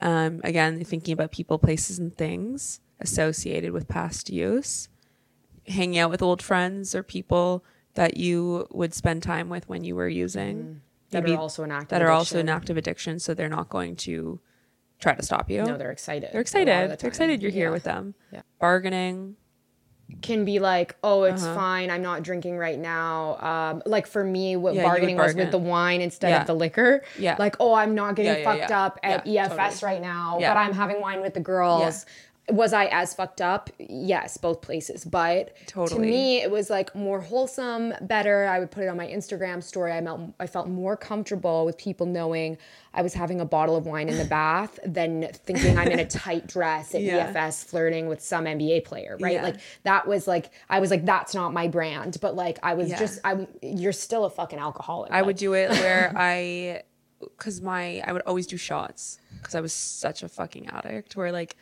[0.00, 4.88] Um, again, thinking about people, places, and things associated with past use.
[5.66, 9.96] Hanging out with old friends or people that you would spend time with when you
[9.96, 10.82] were using.
[11.10, 12.56] That maybe are also an active that are also an addiction.
[12.56, 14.38] active addiction, so they're not going to
[15.00, 15.62] try to stop you.
[15.64, 16.30] No, they're excited.
[16.32, 16.66] they're a lot of excited.
[16.90, 17.72] the They're excited you're here Yeah.
[17.72, 18.14] with them.
[18.32, 18.42] Yeah.
[18.60, 19.36] Bargaining.
[20.22, 21.54] Can be like, oh, it's Uh-huh.
[21.54, 21.90] fine.
[21.90, 23.36] I'm not drinking right now.
[23.40, 26.40] Um, like for me, what Yeah, bargaining was with the wine instead Yeah.
[26.42, 27.02] of the liquor.
[27.18, 27.36] Yeah.
[27.38, 29.48] Like, oh, I'm not getting fucked up at EFS
[29.80, 29.92] totally.
[29.92, 32.06] right now, but I'm having wine with the girls.
[32.48, 33.70] Was I as fucked up?
[33.80, 35.04] Yes, both places.
[35.04, 36.00] But Totally.
[36.00, 38.46] to me, it was like more wholesome, better.
[38.46, 39.92] I would put it on my Instagram story.
[39.92, 42.56] I felt I felt more comfortable with people knowing
[42.94, 46.06] I was having a bottle of wine in the bath than thinking I'm in a
[46.06, 47.32] tight dress at Yeah.
[47.32, 49.32] EFS flirting with some NBA player, right?
[49.34, 49.42] Yeah.
[49.42, 52.90] Like that was like I was like that's not my brand, but like I was
[52.90, 52.98] Yeah.
[53.00, 55.10] just I'm you're still a fucking alcoholic.
[55.10, 56.82] I Like, would do it where I,
[57.20, 61.16] because my I would always do shots because I was such a fucking addict.
[61.16, 61.56] Where like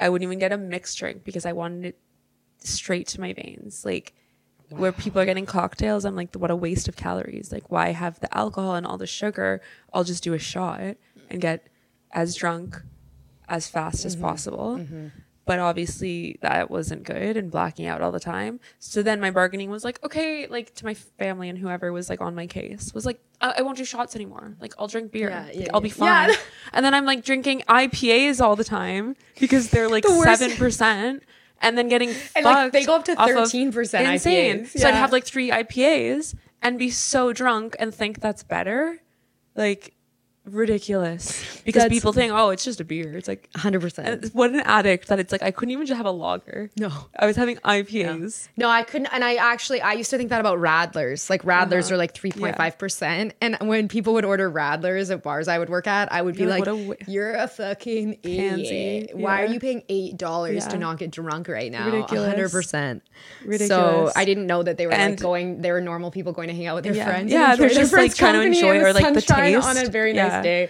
[0.00, 1.98] I wouldn't even get a mixed drink because I wanted it
[2.58, 3.84] straight to my veins.
[3.84, 4.14] Like
[4.70, 7.52] where people are getting cocktails, I'm like, what a waste of calories.
[7.52, 9.60] Like why have the alcohol and all the sugar?
[9.92, 10.96] I'll just do a shot
[11.28, 11.68] and get
[12.12, 12.80] as drunk
[13.48, 14.24] as fast as mm-hmm.
[14.24, 14.76] possible.
[14.78, 15.08] Mm-hmm.
[15.46, 18.60] But obviously that wasn't good and blacking out all the time.
[18.78, 22.20] So then my bargaining was like, okay, like to my family and whoever was like
[22.20, 24.54] on my case was like, I, I won't do shots anymore.
[24.60, 25.30] Like I'll drink beer.
[25.30, 25.94] Yeah, Like, yeah, I'll be yeah.
[25.94, 26.28] fine.
[26.30, 26.36] Yeah.
[26.72, 31.22] And then I'm like drinking IPAs all the time because they're like seven percent.
[31.62, 34.64] And then getting And, like, they go up to 13% insane.
[34.64, 34.78] IPAs.
[34.78, 38.98] So I'd have like three IPAs and be so drunk and think that's better.
[39.56, 39.94] Like
[40.44, 41.44] ridiculous.
[41.60, 43.16] Because That's- people think, oh, it's just a beer.
[43.16, 44.24] It's like 100%.
[44.24, 46.70] Uh, what an addict that it's like I couldn't even just have a lager.
[46.76, 46.90] No.
[47.16, 48.48] I was having IPAs.
[48.56, 49.08] No, I couldn't.
[49.12, 51.28] And I actually, I used to think that about Radlers.
[51.28, 51.94] Like Radlers uh-huh.
[51.94, 53.32] are like 3.5%.
[53.42, 56.40] And when people would order Radlers at bars I would work at, I would be
[56.40, 58.62] You're like, like, what a wa- you're a fucking Pansy.
[58.64, 59.10] idiot.
[59.16, 60.60] Why are you paying $8 Yeah.
[60.60, 61.86] to not get drunk right now?
[61.86, 62.52] Ridiculous.
[62.52, 63.02] 100%.
[63.68, 66.54] So I didn't know that they were like going, they were normal people going to
[66.54, 67.04] hang out with their Yeah.
[67.04, 67.30] friends.
[67.30, 69.80] Yeah, and they're just, like, trying to enjoy and or, like, the sunshine on a
[69.80, 69.92] taste.
[69.92, 70.29] very Yeah.
[70.30, 70.68] Nice day.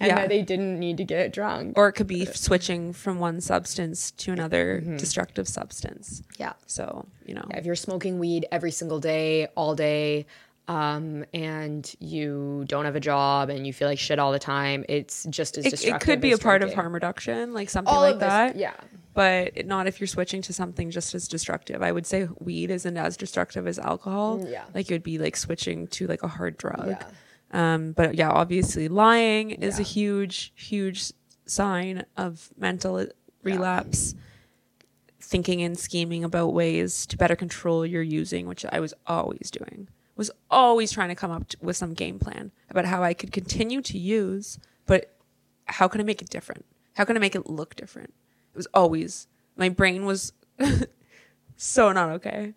[0.00, 0.14] And Yeah.
[0.16, 1.74] that they didn't need to get drunk.
[1.76, 6.22] Or it could be switching from one substance to another destructive substance.
[6.38, 6.54] yeah.
[6.66, 7.44] So, you know.
[7.50, 10.26] if you're smoking weed every single day, all day,
[10.68, 14.84] um, and you don't have a job and you feel like shit all the time,
[14.88, 16.02] it's just as It, destructive.
[16.02, 18.28] it could be as a part of harm reduction, like something All like of this,
[18.28, 18.56] that.
[18.56, 18.74] yeah.
[19.14, 21.82] But not if you're switching to something just as destructive.
[21.82, 24.38] I would say weed isn't as destructive as alcohol.
[24.38, 24.64] Mm, yeah.
[24.74, 26.86] Like it would be like switching to like a hard drug.
[26.88, 27.02] Yeah.
[27.52, 31.12] Um, but yeah, obviously lying is a huge, huge
[31.44, 33.06] sign of mental
[33.42, 34.14] relapse.
[35.20, 39.88] Thinking and scheming about ways to better control your using, which I was always doing.
[40.16, 43.80] Was always trying to come up with some game plan about how I could continue
[43.82, 45.16] to use, but
[45.64, 46.66] how can I make it different?
[46.94, 48.12] How can I make it look different?
[48.52, 50.32] It was always my brain was
[51.56, 52.54] so not okay.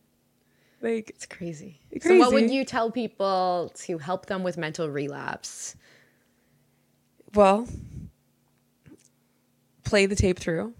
[0.85, 1.79] Like It's crazy.
[1.89, 2.07] Crazy.
[2.07, 5.75] So, what would you tell people to help them with mental relapse?
[7.33, 7.67] Well,
[9.83, 10.73] play the tape through,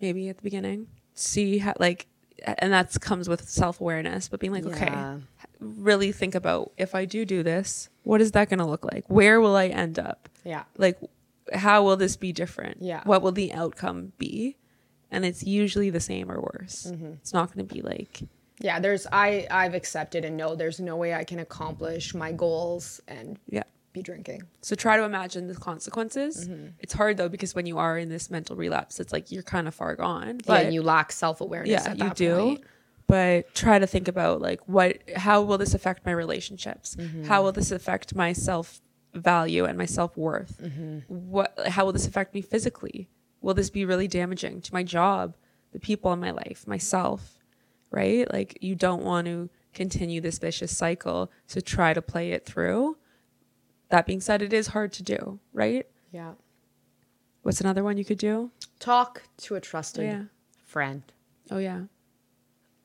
[0.00, 0.86] maybe at the beginning.
[1.14, 2.06] See how like,
[2.46, 4.28] and that comes with self awareness.
[4.28, 5.16] But being like, okay,
[5.58, 9.04] really think about if I do do this, what is that going to look like?
[9.08, 10.28] Where will I end up?
[10.44, 10.64] Yeah.
[10.76, 10.98] Like,
[11.52, 12.78] how will this be different?
[12.80, 13.02] Yeah.
[13.04, 14.56] What will the outcome be?
[15.10, 16.92] And it's usually the same or worse.
[16.92, 17.14] Mm-hmm.
[17.14, 18.22] It's not going to be like,
[18.60, 23.00] Yeah, there's I I've accepted and know there's no way I can accomplish my goals
[23.08, 23.62] and yeah.
[23.92, 24.42] be drinking.
[24.62, 26.48] So try to imagine the consequences.
[26.48, 26.68] Mm-hmm.
[26.80, 29.68] It's hard though because when you are in this mental relapse, it's like you're kind
[29.68, 30.36] of far gone.
[30.36, 31.70] yeah, But and you lack self awareness.
[31.86, 32.58] yeah, you do.
[33.06, 36.94] But try to think about like what, how will this affect my relationships?
[36.96, 37.24] Mm-hmm.
[37.24, 38.80] How will this affect my self
[39.14, 40.60] value and my self worth?
[40.62, 40.98] Mm-hmm.
[41.08, 43.08] What, how will this affect me physically?
[43.40, 45.36] Will this be really damaging to my job,
[45.72, 47.37] the people in my life, myself?
[47.90, 48.30] Right?
[48.32, 51.30] Like you don't want to continue this vicious cycle.
[51.46, 52.96] So try to play it through.
[53.90, 55.86] That being said, it is hard to do, right?
[56.12, 56.32] Yeah.
[57.42, 58.50] What's another one you could do?
[58.78, 60.22] Talk to a trusted yeah.
[60.64, 61.02] friend.
[61.50, 61.82] Oh yeah.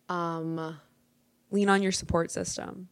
[0.10, 0.78] Um
[1.52, 2.90] Lean on your support system.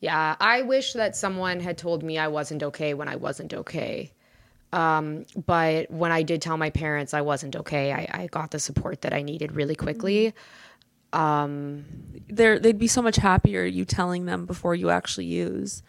[0.00, 4.12] Yeah, I wish that someone had told me I wasn't okay when I wasn't okay.
[4.72, 8.58] Um, but when I did tell my parents I wasn't okay, I, I got the
[8.58, 10.34] support that I needed really quickly.
[11.12, 11.84] Um,
[12.28, 15.82] they're they'd be so much happier you telling them before you actually use.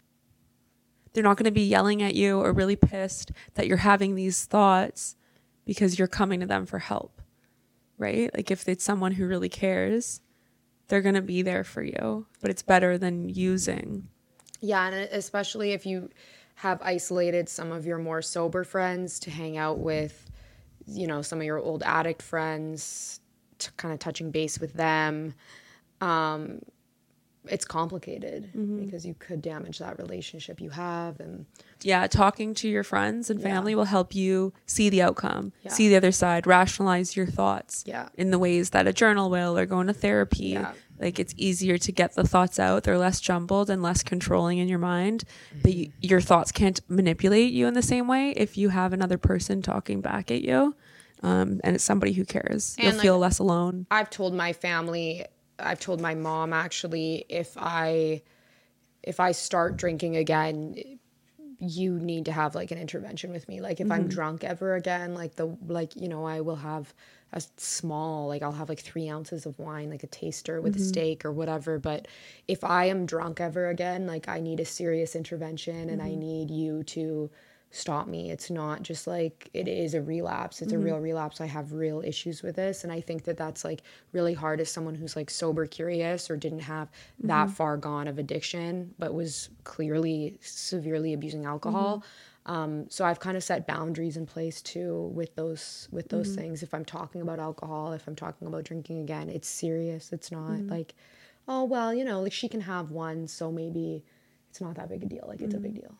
[1.13, 4.45] They're not going to be yelling at you or really pissed that you're having these
[4.45, 5.15] thoughts
[5.65, 7.21] because you're coming to them for help.
[7.97, 8.33] Right?
[8.33, 10.21] Like if it's someone who really cares,
[10.87, 14.07] they're going to be there for you, but it's better than using.
[14.61, 16.09] Yeah, and especially if you
[16.55, 20.29] have isolated some of your more sober friends to hang out with,
[20.85, 23.21] you know, some of your old addict friends,
[23.59, 25.33] to kind of touching base with them.
[26.01, 26.59] Um,
[27.45, 28.49] it's complicated
[28.85, 31.45] because you could damage that relationship you have and
[31.81, 33.77] yeah, talking to your friends and family Yeah.
[33.77, 35.71] will help you see the outcome, Yeah.
[35.71, 38.09] see the other side, rationalize your thoughts Yeah.
[38.15, 40.47] in the ways that a journal will or going to therapy.
[40.49, 40.73] Yeah.
[40.99, 42.83] Like it's easier to get the thoughts out.
[42.83, 45.23] They're less jumbled and less controlling in your mind.
[45.63, 45.79] But Mm-hmm.
[45.79, 49.61] y your thoughts can't manipulate you in the same way if you have another person
[49.61, 50.75] talking back at you.
[51.21, 52.75] Um, and it's somebody who cares.
[52.79, 53.85] You'll like, feel less alone.
[53.91, 55.25] I've told my family,
[55.57, 58.21] I've told my mom actually, if I
[59.03, 60.75] if I start drinking again,
[61.59, 63.59] you need to have like an intervention with me.
[63.59, 64.09] Like if I'm mm-hmm.
[64.09, 66.93] drunk ever again, like the like you know I will have
[67.33, 70.79] a small like I'll have like three ounces of wine, like a taster with a
[70.79, 70.87] mm-hmm.
[70.87, 71.77] steak or whatever.
[71.77, 72.07] But
[72.47, 76.19] if I am drunk ever again, like I need a serious intervention and I mm-hmm.
[76.19, 77.29] need you to
[77.71, 78.31] stop me.
[78.31, 80.61] It's not just like it is a relapse.
[80.61, 80.85] It's a mm-hmm.
[80.85, 81.39] real relapse.
[81.39, 84.71] I have real issues with this and I think that that's like really hard as
[84.71, 86.89] someone who's like sober curious or didn't have
[87.23, 87.53] that mm-hmm.
[87.53, 91.97] far gone of addiction but was clearly severely abusing alcohol.
[91.97, 92.51] Mm-hmm.
[92.51, 96.63] Um, so I've kind of set boundaries in place too with those with those things.
[96.63, 100.11] If I'm talking about alcohol, if I'm talking about drinking again, it's serious.
[100.11, 100.95] It's not like,
[101.47, 104.03] oh well, you know, like she can have one, so maybe
[104.49, 105.25] it's not that big a deal.
[105.27, 105.93] Like it's a big deal.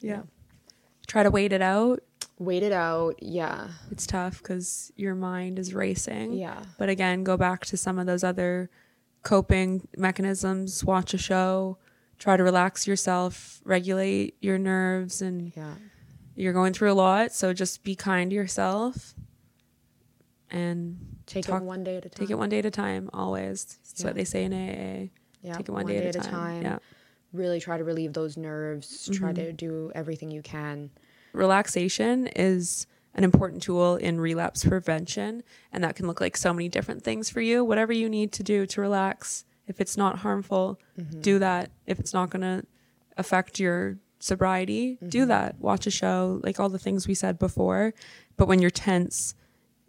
[0.00, 0.22] Yeah.
[1.06, 2.00] Try to wait it out.
[2.38, 3.14] Wait it out.
[3.22, 3.68] Yeah.
[3.90, 6.32] It's tough because your mind is racing.
[6.32, 6.62] Yeah.
[6.78, 8.70] But again, go back to some of those other
[9.22, 10.84] coping mechanisms.
[10.84, 11.78] Watch a show.
[12.18, 13.60] Try to relax yourself.
[13.64, 15.74] Regulate your nerves, and Yeah.
[16.34, 17.32] you're going through a lot.
[17.32, 19.14] So just be kind to yourself,
[20.50, 22.18] and Take talk- it one day at a time.
[22.26, 23.08] take it one day at a time.
[23.12, 23.64] Always.
[23.84, 24.06] That's Yeah.
[24.06, 25.10] what they say in AA.
[25.42, 25.56] Yeah.
[25.56, 26.62] Take it one, day, at a time.
[26.62, 26.78] Yeah.
[27.32, 29.08] Really try to relieve those nerves.
[29.08, 29.22] Mm-hmm.
[29.22, 30.90] Try to do everything you can.
[31.32, 35.42] relaxation is an important tool in relapse prevention
[35.72, 38.42] and that can look like so many different things for you whatever you need to
[38.42, 40.78] do to relax if it's not harmful
[41.20, 42.66] do that if it's not going to
[43.16, 47.92] affect your sobriety do that watch a show like all the things we said before
[48.36, 49.34] but when you're tense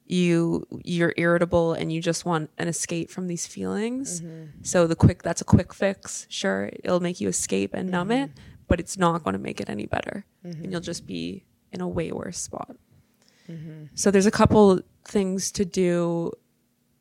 [0.05, 4.21] you you're irritable and you just want an escape from these feelings.
[4.21, 4.63] Mm-hmm.
[4.63, 6.27] So the quick that's a quick fix.
[6.29, 8.63] Sure it'll make you escape and numb it mm-hmm.
[8.67, 10.25] but it's not going to make it any better.
[10.43, 10.81] And you'll mm-hmm.
[10.81, 12.75] just be in a way worse spot.
[13.95, 16.31] So there's a couple things to do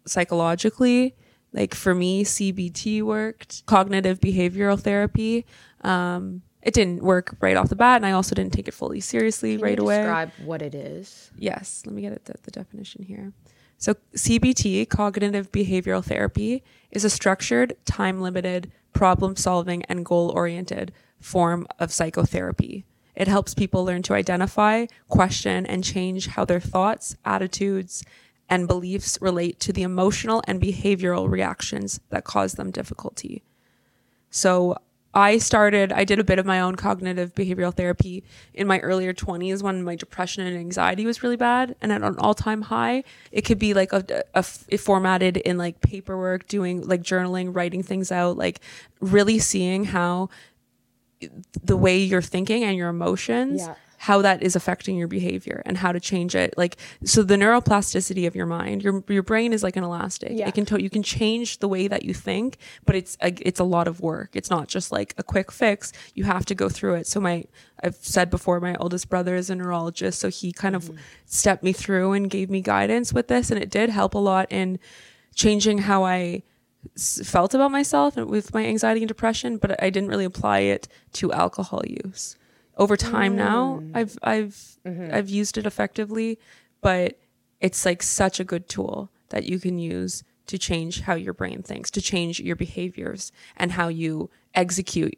[0.06, 1.14] psychologically.
[1.52, 5.44] Like for me cbt worked cognitive behavioral therapy
[5.82, 9.00] um, it didn't work right off the bat and i also didn't take it fully
[9.00, 11.30] seriously Can right you away Describe what it is.
[11.36, 13.32] Yes, let me get it the, the definition here.
[13.78, 20.92] So, CBT, cognitive behavioral therapy, is a structured, time limited, problem solving, and goal oriented
[21.20, 22.84] form of psychotherapy.
[23.16, 28.04] It helps people learn to identify, question, and change how their thoughts, attitudes,
[28.48, 33.42] and beliefs relate to the emotional and behavioral reactions that cause them difficulty.
[34.30, 34.76] So
[35.14, 39.12] I started, I did a bit of my own cognitive behavioral therapy in my earlier
[39.12, 43.04] 20s when my depression and anxiety was really bad and at an all time high.
[43.30, 44.24] It could be like a
[44.68, 48.60] it formatted in like paperwork, doing like journaling, writing things out, like
[49.00, 50.30] really seeing how
[51.62, 53.74] the way you're thinking and your emotions Yeah.
[54.02, 56.52] How that is affecting your behavior and how to change it.
[56.56, 60.32] Like so the neuroplasticity of your mind your your brain is like an elastic.
[60.32, 60.48] Yeah.
[60.48, 63.60] it can to, you can change the way that you think but it's a, it's
[63.60, 64.30] a lot of work.
[64.34, 65.92] It's not just like a quick fix.
[66.14, 67.06] You have to go through it.
[67.06, 67.44] So my
[67.80, 70.96] I've said before my oldest brother is a neurologist so he kind of mm-hmm.
[71.26, 74.50] stepped me through and gave me guidance with this and it did help a lot
[74.50, 74.80] in
[75.36, 76.42] changing how I,
[76.98, 80.88] felt about myself and with my anxiety and depression, but I didn't really apply it
[81.12, 82.36] to alcohol use.
[82.82, 83.92] Over time now, mm.
[83.94, 85.14] I've I've mm-hmm.
[85.14, 86.38] I've used it effectively,
[86.80, 87.16] but
[87.60, 91.62] it's like such a good tool that you can use to change how your brain
[91.62, 95.16] thinks, to change your behaviors and how you execute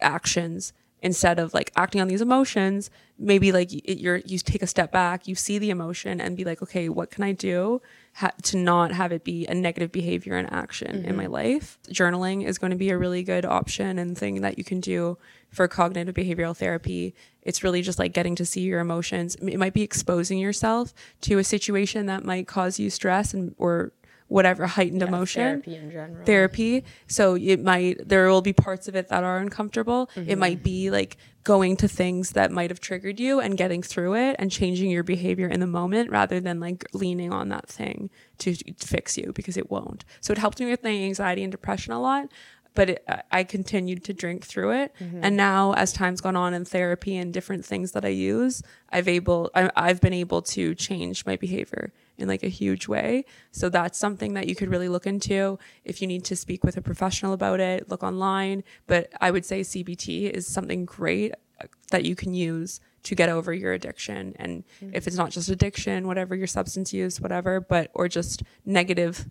[0.00, 0.72] actions
[1.06, 5.26] instead of like acting on these emotions maybe like you're you take a step back
[5.26, 7.80] you see the emotion and be like okay what can i do
[8.16, 11.32] ha- to not have it be a negative behavior and action in my mm-hmm.
[11.32, 11.78] life?
[11.88, 15.18] Journaling is going to be a really good option and thing that you can do
[15.50, 17.14] for cognitive behavioral therapy.
[17.42, 19.36] It's really just like getting to see your emotions.
[19.36, 23.92] It might be exposing yourself to a situation that might cause you stress and or
[24.28, 26.24] whatever heightened emotion Therapy in general.
[26.24, 26.84] therapy.
[27.06, 30.10] So it might there will be parts of it that are uncomfortable.
[30.16, 30.40] It mm-hmm.
[30.40, 31.16] might be like
[31.46, 35.04] going to things that might have triggered you and getting through it and changing your
[35.04, 39.32] behavior in the moment rather than like leaning on that thing to, to fix you
[39.32, 40.04] because it won't.
[40.20, 42.32] So it helped me with my anxiety and depression a lot.
[42.76, 44.92] But it, I- I continued to drink through it.
[45.00, 49.08] And now, as time's gone on in therapy and different things that I use, I've
[49.08, 53.24] able I, I've been able to change my behavior in like a huge way.
[53.50, 55.58] So that's something that you could really look into.
[55.84, 58.62] If you need to speak with a professional about it, look online.
[58.86, 63.28] But I would say CBT is something great uh, that you can use to get
[63.28, 64.34] over your addiction.
[64.36, 69.28] And if it's not just addiction, whatever your substance use, whatever, but or just negative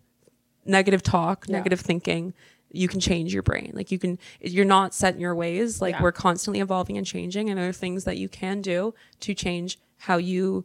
[0.64, 1.56] negative talk, Yeah.
[1.58, 2.34] negative thinking,
[2.72, 3.72] you can change your brain.
[3.74, 5.80] Like you can, you're not set in your ways.
[5.80, 6.02] Like Yeah.
[6.02, 9.78] we're constantly evolving and changing, and there are things that you can do to change
[9.98, 10.64] how you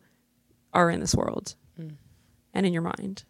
[0.74, 1.96] are in this world Mm.
[2.54, 3.24] and in your mind.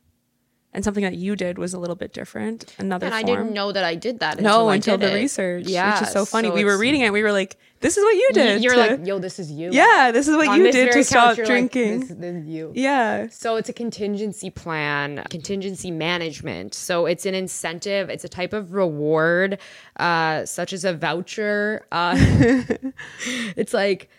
[0.73, 2.73] And something that you did was a little bit different.
[2.79, 4.39] Another And I didn't know that I did that.
[4.39, 5.15] no I until the it.
[5.15, 5.67] research.
[5.67, 6.47] Yeah, which is so funny.
[6.47, 7.11] so we were reading it.
[7.11, 9.71] We were like, "This is what you did." You're to- like, yo, this is you.
[9.73, 11.99] yeah, this is what On you did to couch, stop you're like, drinking.
[11.99, 12.71] this, this is you.
[12.73, 13.27] yeah.
[13.31, 16.73] So it's a contingency plan, contingency management.
[16.73, 18.09] So it's an incentive.
[18.09, 19.59] It's a type of reward,
[19.97, 21.85] uh, such as a voucher.
[21.91, 22.15] Uh,
[23.57, 24.09] it's like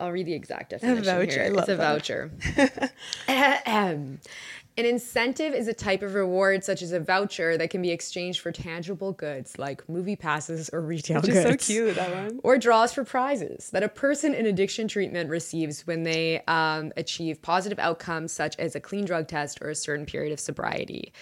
[0.00, 1.54] I'll read the exact definition voucher, I here.
[1.56, 1.78] It's a that.
[1.78, 2.30] voucher.
[4.78, 8.40] An incentive is a type of reward, such as a voucher, that can be exchanged
[8.40, 12.40] for tangible goods like movie passes or retail Which goods is so cute, that one.
[12.42, 17.42] or draws for prizes that a person in addiction treatment receives when they um, achieve
[17.42, 21.12] positive outcomes such as a clean drug test or a certain period of sobriety.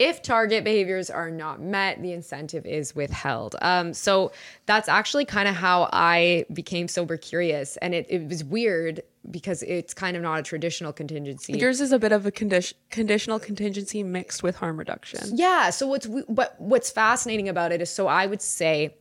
[0.00, 3.54] If target behaviors are not met, the incentive is withheld.
[3.60, 4.32] Um, so
[4.64, 7.76] that's actually kind of how I became sober curious.
[7.76, 11.52] And it, it was weird because it's kind of not a traditional contingency.
[11.52, 15.36] Yours is a bit of a condition, conditional contingency mixed with harm reduction.
[15.36, 15.68] Yeah.
[15.68, 18.96] So what's but what's fascinating about it is so I would say,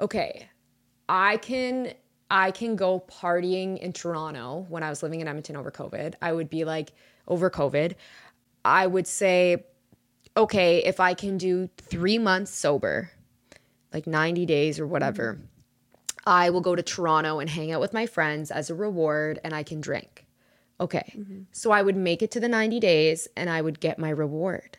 [0.00, 0.48] okay,
[1.10, 1.92] I can
[2.30, 6.14] I can go partying in Toronto when I was living in Edmonton over COVID.
[6.22, 6.92] I would be like
[7.26, 7.94] over COVID.
[8.64, 9.64] I would say,
[10.38, 13.10] okay, if I can do three months sober,
[13.92, 15.40] like 90 days or whatever,
[16.24, 19.54] I will go to Toronto and hang out with my friends as a reward and
[19.54, 20.26] I can drink.
[20.80, 21.12] Okay.
[21.16, 21.42] Mm-hmm.
[21.50, 24.78] So I would make it to the 90 days and I would get my reward.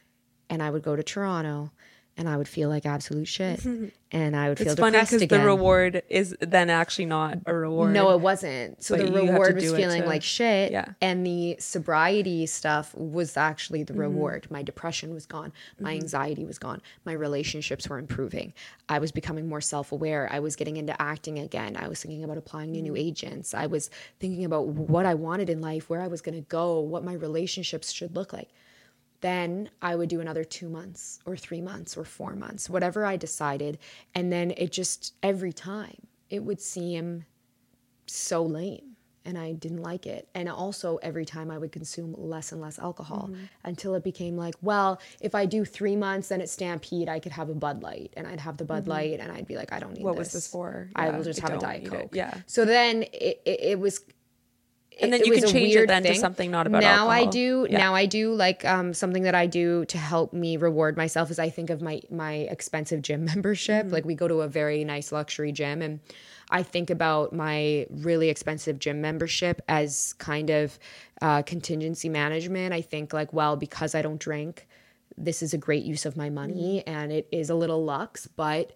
[0.50, 1.72] And I would go to Toronto
[2.20, 3.64] and I would feel like absolute shit.
[4.12, 5.40] and I would feel It's funny depressed because again.
[5.40, 7.94] the reward is then actually not a reward.
[7.94, 8.84] No, it wasn't.
[8.84, 10.72] So But the you have to reward was feeling to- like shit.
[10.72, 10.86] Yeah.
[11.02, 13.94] And the sobriety stuff was actually Mm-hmm.
[13.94, 14.48] the reward.
[14.52, 15.54] My depression was gone.
[15.80, 16.82] My anxiety was gone.
[17.06, 18.54] My relationships were improving.
[18.90, 20.28] I was becoming more self aware.
[20.32, 21.78] I was getting into acting again.
[21.78, 23.08] I was thinking about applying to new Mm-hmm.
[23.08, 23.54] agents.
[23.54, 23.90] I was
[24.20, 27.14] thinking about what I wanted in life, where I was going to go, what my
[27.14, 28.50] relationships should look like
[29.22, 33.18] then I would do another two months or three months or four months, whatever I
[33.18, 33.78] decided.
[34.16, 35.98] And then it just, every time,
[36.30, 37.26] it would seem
[38.06, 38.86] so lame.
[39.26, 40.28] And I didn't like it.
[40.34, 43.44] And also, every time I would consume less and less alcohol Mm-hmm.
[43.66, 47.34] until it became like, well, if I do three months, then at Stampede, I could
[47.34, 48.14] have a Bud Light.
[48.16, 50.06] And I'd have the Bud Light, and I'd be like, I don't need Mm-hmm.
[50.06, 50.34] What this.
[50.34, 50.90] was this for?
[50.96, 51.86] I Yeah, will just have a Diet.
[51.86, 52.16] Coke.
[52.16, 52.34] Yeah.
[52.48, 54.00] So then it, it, it was
[55.02, 56.20] And then it you can change it then to thing.
[56.20, 57.78] something not about now I do Yeah.
[57.78, 61.40] now I do like um, something that I do to help me reward myself is
[61.40, 63.86] I think of my my expensive gym membership.
[63.86, 63.94] Mm-hmm.
[63.94, 66.00] Like we go to a very nice luxury gym and
[66.52, 70.80] I think about my really expensive gym membership as kind of
[71.22, 72.74] uh, contingency management.
[72.74, 74.68] I think like well because I don't drink,
[75.18, 76.90] this is a great use of my money Mm-hmm.
[76.90, 78.74] and it is a little lux, but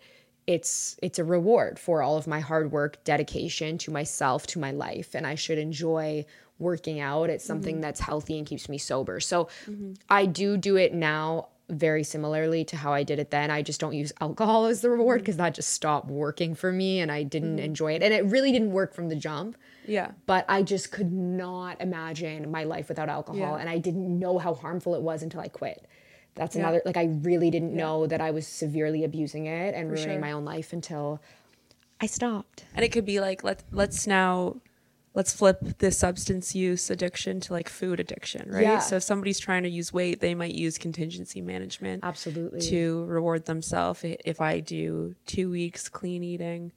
[0.48, 4.72] it's it's a reward for all of my hard work dedication to myself to my
[4.72, 6.26] life and i should enjoy
[6.60, 7.82] working out it's something mm-hmm.
[7.82, 9.94] that's healthy and keeps me sober so mm-hmm.
[10.10, 13.80] i do do it now very similarly to how i did it then i just
[13.80, 15.24] don't use alcohol as the reward mm-hmm.
[15.24, 18.52] because that just stopped working for me and i didn't enjoy it and it really
[18.52, 20.12] didn't work from the jump Yeah.
[20.26, 23.40] but I just could not imagine my life without alcohol.
[23.40, 23.56] Yeah.
[23.56, 25.86] And I didn't know how harmful it was until I quit.
[26.36, 30.16] That's another, like, I really didn't know that I was severely abusing it and ruining
[30.16, 30.20] sure.
[30.20, 31.22] my own life until
[32.02, 32.66] I stopped.
[32.74, 34.58] And it could be like let let's now
[35.14, 38.64] let's flip this substance use addiction to like food addiction, right?
[38.64, 38.80] Yeah.
[38.80, 42.62] So if somebody's trying to use weight, they might use contingency management Absolutely.
[42.62, 44.02] to reward themselves.
[44.04, 46.72] If I do 2 weeks clean eating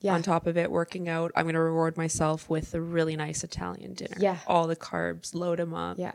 [0.00, 0.14] Yeah.
[0.14, 3.42] on top of it working out, I'm going to reward myself with a really nice
[3.42, 4.16] Italian dinner.
[4.20, 4.36] Yeah.
[4.46, 5.98] All the carbs, load them up.
[5.98, 6.12] Yeah.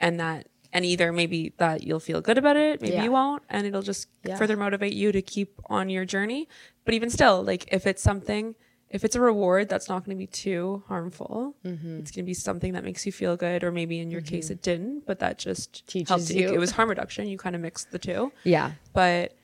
[0.00, 3.04] And that and either maybe that you'll feel good about it, maybe Yeah.
[3.04, 4.36] you won't, and it'll just Yeah.
[4.36, 6.42] further motivate you to keep on your journey.
[6.84, 8.54] But even still, like if it's something,
[8.96, 11.98] if it's a reward that's not going to be too harmful, Mm-hmm.
[12.00, 14.50] it's going to be something that makes you feel good, or maybe in your case
[14.50, 16.30] it didn't, but that just Teaches helped.
[16.30, 16.48] It, you.
[16.54, 17.26] it was harm reduction.
[17.26, 18.72] You kind of mixed the two, Yeah.
[18.92, 19.34] but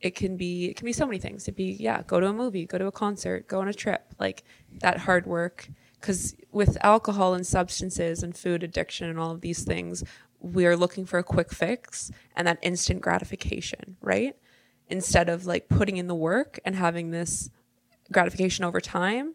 [0.00, 1.44] it can be it can be so many things.
[1.44, 4.02] It'd be yeah, go to a movie, go to a concert, go on a trip,
[4.18, 4.42] like
[4.80, 5.68] that hard work.
[6.00, 10.02] Because with alcohol and substances and food addiction and all of these things,
[10.40, 14.34] we're looking for a quick fix and that instant gratification, right?
[14.90, 17.48] instead of like putting in the work and having this
[18.12, 19.34] gratification over time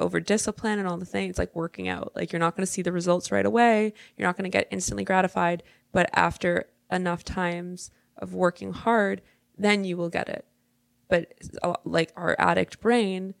[0.00, 2.10] over discipline and all the things like working out.
[2.16, 3.92] Like you're not going to see the results right away.
[4.16, 5.62] You're not going to get instantly gratified.
[5.92, 9.22] But after enough times of working hard
[9.56, 10.44] then you will get it.
[11.08, 11.32] But
[11.62, 13.34] uh, like our addict brain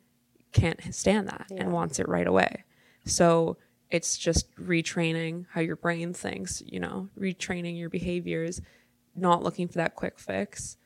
[0.52, 2.64] can't stand that and wants it right away.
[3.04, 3.56] So
[3.90, 8.60] it's just retraining how your brain thinks you know retraining your behaviors
[9.14, 10.76] not looking for that quick fix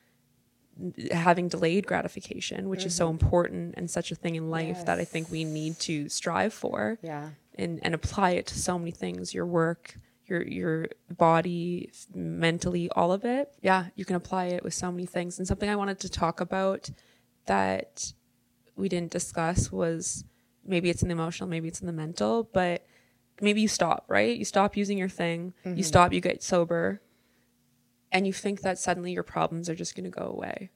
[1.11, 3.23] having delayed gratification, which is so mm-hmm.
[3.23, 6.97] important and such a thing in life that I think we need to strive for
[7.01, 7.29] Yeah.
[7.55, 13.11] and, and apply it to so many things your work, your your body, mentally, all
[13.11, 13.53] of it.
[13.61, 15.37] Yeah, you can apply it with so many things.
[15.37, 16.89] And something I wanted to talk about
[17.45, 18.13] that
[18.75, 20.23] we didn't discuss was
[20.65, 22.85] maybe it's in the emotional, maybe it's in the mental, but
[23.41, 24.37] maybe you stop, right?
[24.37, 25.81] You stop using your thing, you mm-hmm.
[25.81, 27.01] stop, you get sober,
[28.11, 30.69] and you think that suddenly your problems are just going to go away.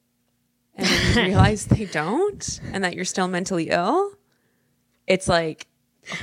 [0.74, 4.12] And then you realize they don't, and that you're still mentally ill.
[5.06, 5.66] It's like,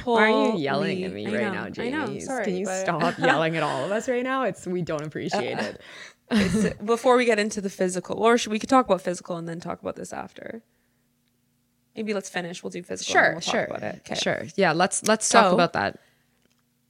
[0.03, 1.91] Why are you yelling at me I right know, now, I Jamie?
[1.91, 4.43] know, sorry, Can you but- stop yelling at all of us right now?
[4.43, 5.81] It's we don't appreciate it.
[6.29, 9.37] Uh, it's- before we get into the physical, or should we could talk about physical
[9.37, 10.61] and then talk about this after?
[11.95, 12.61] Maybe let's finish.
[12.61, 13.17] We'll do physical.
[13.17, 14.01] and Sure, we'll talk sure, about it.
[14.05, 14.15] Okay.
[14.15, 14.43] sure.
[14.55, 15.99] Yeah, let's let's talk So- about that.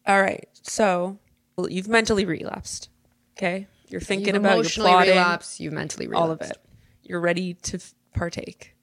[0.08, 0.48] All right.
[0.62, 1.18] So
[1.56, 2.90] well, you've mentally relapsed.
[3.38, 3.68] Okay.
[3.88, 5.60] You're thinking You've about emotionally plotting relapsed.
[5.60, 6.24] You've mentally relapsed.
[6.24, 6.58] all of it.
[7.04, 8.76] You're ready to f- partake.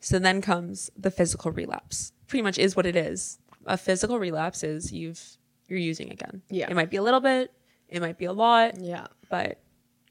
[0.00, 2.12] So then comes the physical relapse.
[2.26, 3.38] Pretty much is what it is.
[3.66, 5.20] A physical relapse is you've
[5.68, 6.42] you're using again.
[6.50, 6.70] Yeah.
[6.70, 7.52] It might be a little bit.
[7.88, 8.78] It might be a lot.
[8.80, 9.06] Yeah.
[9.30, 9.58] but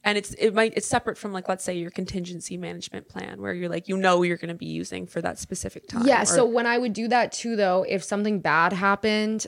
[0.04, 3.54] and it's it might it's separate from like let's say your contingency management plan where
[3.54, 6.22] you're like you know you're going to be using for that specific time Yeah.
[6.22, 9.48] or- So when I would do that too, though, if something bad happened,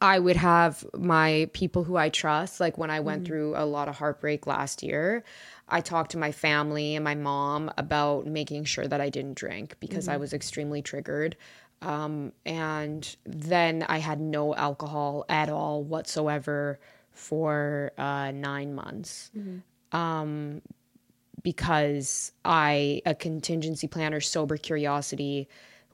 [0.00, 2.60] I would have my people who I trust.
[2.60, 5.24] Like when I went through a lot of heartbreak last year,
[5.68, 9.76] I talked to my family and my mom about making sure that I didn't drink
[9.80, 11.36] because I was extremely triggered.
[11.82, 16.78] Um, and then I had no alcohol at all whatsoever
[17.12, 19.30] for uh, nine months
[21.42, 25.48] because I a contingency plan or sober curiosity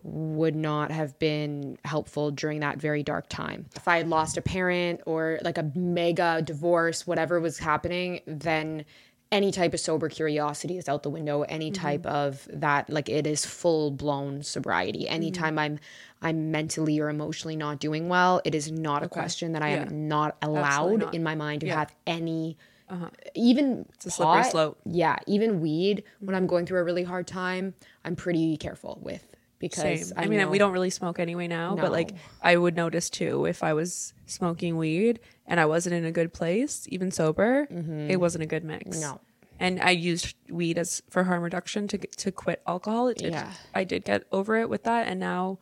[0.04, 3.66] would not have been helpful during that very dark time.
[3.74, 8.84] If I had lost a parent or like a mega divorce, whatever was happening, then
[9.32, 11.42] any type of sober curiosity is out the window.
[11.42, 11.82] Any mm-hmm.
[11.82, 15.08] type of that, like it is full blown sobriety.
[15.08, 15.58] Anytime mm-hmm.
[15.58, 15.78] I'm
[16.22, 19.82] I'm mentally or emotionally not doing well, it is not a question that I Yeah.
[19.82, 21.14] am not allowed not.
[21.14, 21.78] in my mind to Yeah.
[21.78, 22.56] have any
[22.88, 23.08] uh-huh.
[23.34, 26.50] even it's a slippery pot, slope yeah, even weed when I'm mm-hmm.
[26.50, 27.74] going through a really hard time,
[28.04, 29.33] I'm pretty careful with
[29.70, 30.18] because Same.
[30.18, 32.10] I, mean, know- we don't really smoke anyway now, but like
[32.42, 36.32] I would notice too if I was smoking weed and I wasn't in a good
[36.32, 37.66] place, even sober,
[38.08, 38.84] it wasn't a good mix.
[38.98, 39.00] Mm-hmm.
[39.00, 39.20] No.
[39.60, 43.08] And I used weed as for harm reduction to to quit alcohol.
[43.08, 43.52] It did, Yeah.
[43.74, 45.58] I did get over it with that, and now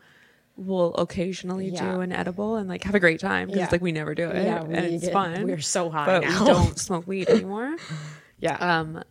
[0.56, 1.94] we'll occasionally Yeah.
[1.94, 3.68] do an edible and like have a great time because Yeah.
[3.72, 5.44] like we never do it, Yeah, and it's get- fun.
[5.44, 6.40] we're so high but now.
[6.40, 7.76] we don't smoke weed anymore.
[8.40, 9.02] yeah, Um,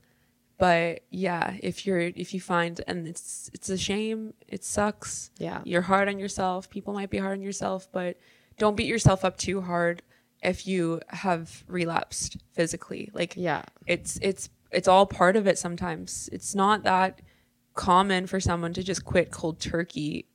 [0.62, 5.32] but yeah, if you're if you find and it's it's a shame, it sucks.
[5.40, 5.62] Yeah.
[5.66, 6.70] you're hard on yourself.
[6.70, 8.18] People might be hard on yourself, but
[8.60, 10.04] don't beat yourself up too hard
[10.44, 13.10] if you have relapsed physically.
[13.12, 13.64] Like Yeah.
[13.88, 15.58] it's it's it's all part of it.
[15.58, 17.22] Sometimes it's not that
[17.74, 20.28] common for someone to just quit cold turkey.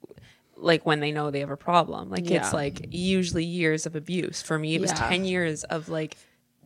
[0.57, 2.39] Like when they know they have a problem, like Yeah.
[2.39, 4.43] it's like usually years of abuse.
[4.43, 5.09] For me, it was Yeah.
[5.09, 6.17] ten years of like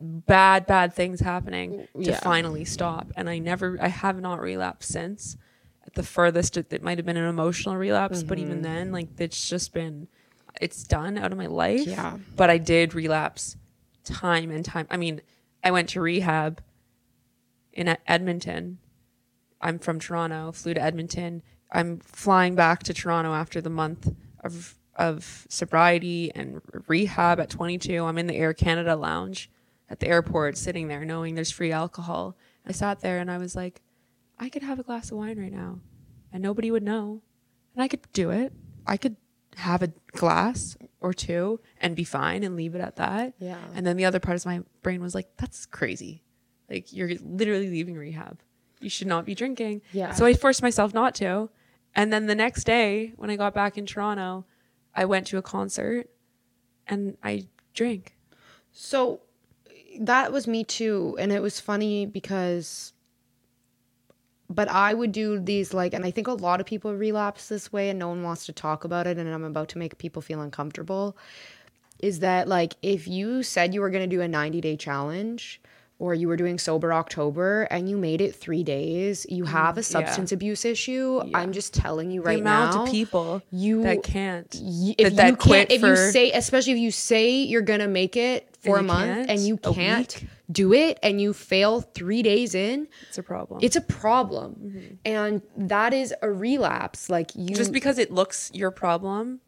[0.01, 2.19] bad bad things happening to Yeah.
[2.19, 3.11] finally stop.
[3.15, 5.37] And i never i have not relapsed since.
[5.85, 8.47] At the furthest it, it might have been an emotional relapse but Mm-hmm.
[8.47, 10.07] even then like it's just been
[10.61, 11.85] it's done out of my life.
[11.87, 12.17] Yeah.
[12.35, 13.55] but i did relapse
[14.03, 14.87] time and time.
[14.89, 15.21] I mean
[15.63, 16.61] i went to rehab
[17.73, 18.79] in edmonton.
[19.61, 21.41] I'm from toronto flew to edmonton.
[21.71, 24.07] I'm flying back to toronto after the month
[24.43, 29.49] of of sobriety and rehab at 22 i'm in the air canada lounge
[29.91, 32.37] at the airport sitting there knowing there's free alcohol.
[32.65, 33.81] I sat there and i was like
[34.39, 35.79] i could have a glass of wine right now
[36.31, 37.21] and nobody would know.
[37.75, 38.53] And i could do it.
[38.87, 39.17] I could
[39.57, 43.33] have a glass or two and be fine and leave it at that.
[43.37, 43.57] Yeah.
[43.75, 46.23] and then the other part of my brain was like that's crazy.
[46.69, 48.39] Like you're literally leaving rehab.
[48.79, 49.81] You should not be drinking.
[49.91, 50.13] Yeah.
[50.13, 51.49] so i forced myself not to.
[51.93, 54.45] And then the next day when i got back in toronto
[54.95, 56.09] i went to a concert
[56.87, 58.15] and i drank.
[58.71, 59.21] So
[59.99, 61.15] that was me too.
[61.19, 62.93] And it was funny because,
[64.49, 67.71] but I would do these like, and I think a lot of people relapse this
[67.71, 69.17] way and no one wants to talk about it.
[69.17, 71.17] And I'm about to make people feel uncomfortable.
[71.99, 75.61] Is that like if you said you were going to do a 90 day challenge
[75.99, 79.77] or you were doing sober October and you made it three days, you mm, have
[79.77, 81.21] a substance abuse issue.
[81.35, 82.83] I'm just telling you right the amount now.
[82.85, 84.47] of people you- that can't.
[84.59, 87.61] y- if that, that you quit can't, if you say, especially if you say you're
[87.61, 92.21] gonna make it for a month and you can't do it and you fail three
[92.21, 93.59] days in, it's a problem.
[93.63, 97.09] it's a problem, and that is a relapse.
[97.09, 99.39] Like you, just because it looks your problem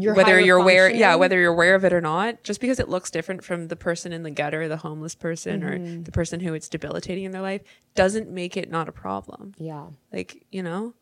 [0.00, 2.88] you're whether you're aware yeah whether you're aware of it or not just because it
[2.88, 5.98] looks different from the person in the gutter the homeless person Mm-hmm.
[5.98, 7.62] or the person who it's debilitating in their life
[7.96, 9.86] doesn't make it not a problem yeah.
[10.12, 10.94] like you know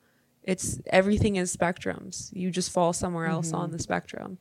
[0.45, 3.57] it's everything is spectrums you just fall somewhere else Mm-hmm.
[3.57, 4.39] on the spectrum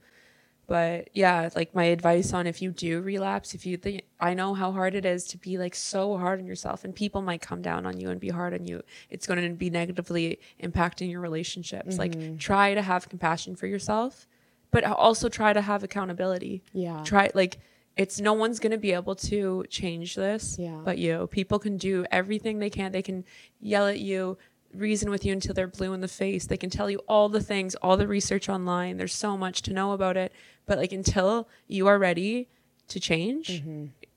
[0.68, 4.54] but yeah like my advice on if you do relapse if you think i know
[4.54, 7.62] how hard it is to be like so hard on yourself and people might come
[7.62, 11.22] down on you and be hard on you it's going to be negatively impacting your
[11.22, 12.20] relationships Mm-hmm.
[12.32, 14.28] like try to have compassion for yourself
[14.72, 17.04] but also try to have accountability Yeah.
[17.04, 17.60] try like
[17.98, 20.82] it's no one's going to be able to change this Yeah.
[20.84, 23.24] but you people can do everything they can they can
[23.62, 24.38] yell at you
[24.78, 26.46] reason with you until they're blue in the face.
[26.46, 28.98] They can tell you all the things all the research online.
[28.98, 30.32] There's so much to know about it.
[30.66, 32.48] But like until you are ready
[32.88, 33.64] to change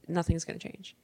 [0.06, 0.94] nothing's going to change.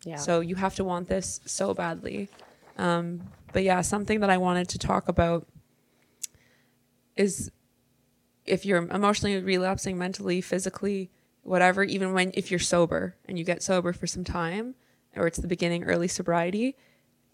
[0.00, 0.10] Mm-hmm.
[0.10, 0.16] Yeah.
[0.16, 2.28] so you have to want this so badly.
[2.76, 3.22] Um,
[3.54, 5.46] but yeah something that i wanted to talk about
[7.16, 7.50] is
[8.44, 11.10] if you're emotionally relapsing mentally physically
[11.42, 14.74] whatever even when if you're sober and you get sober for some time
[15.16, 16.76] or it's the beginning early sobriety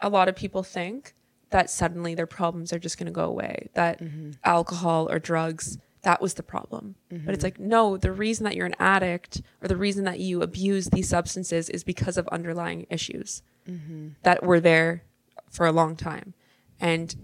[0.01, 1.15] a lot of people think
[1.51, 4.31] that suddenly their problems are just going to go away that mm-hmm.
[4.45, 7.45] alcohol or drugs that was the problem but it's mm-hmm.
[7.45, 11.09] like no the reason that you're an addict or the reason that you abuse these
[11.09, 14.09] substances is because of underlying issues mm-hmm.
[14.23, 15.03] that were there
[15.51, 16.35] for a long time
[16.81, 17.15] and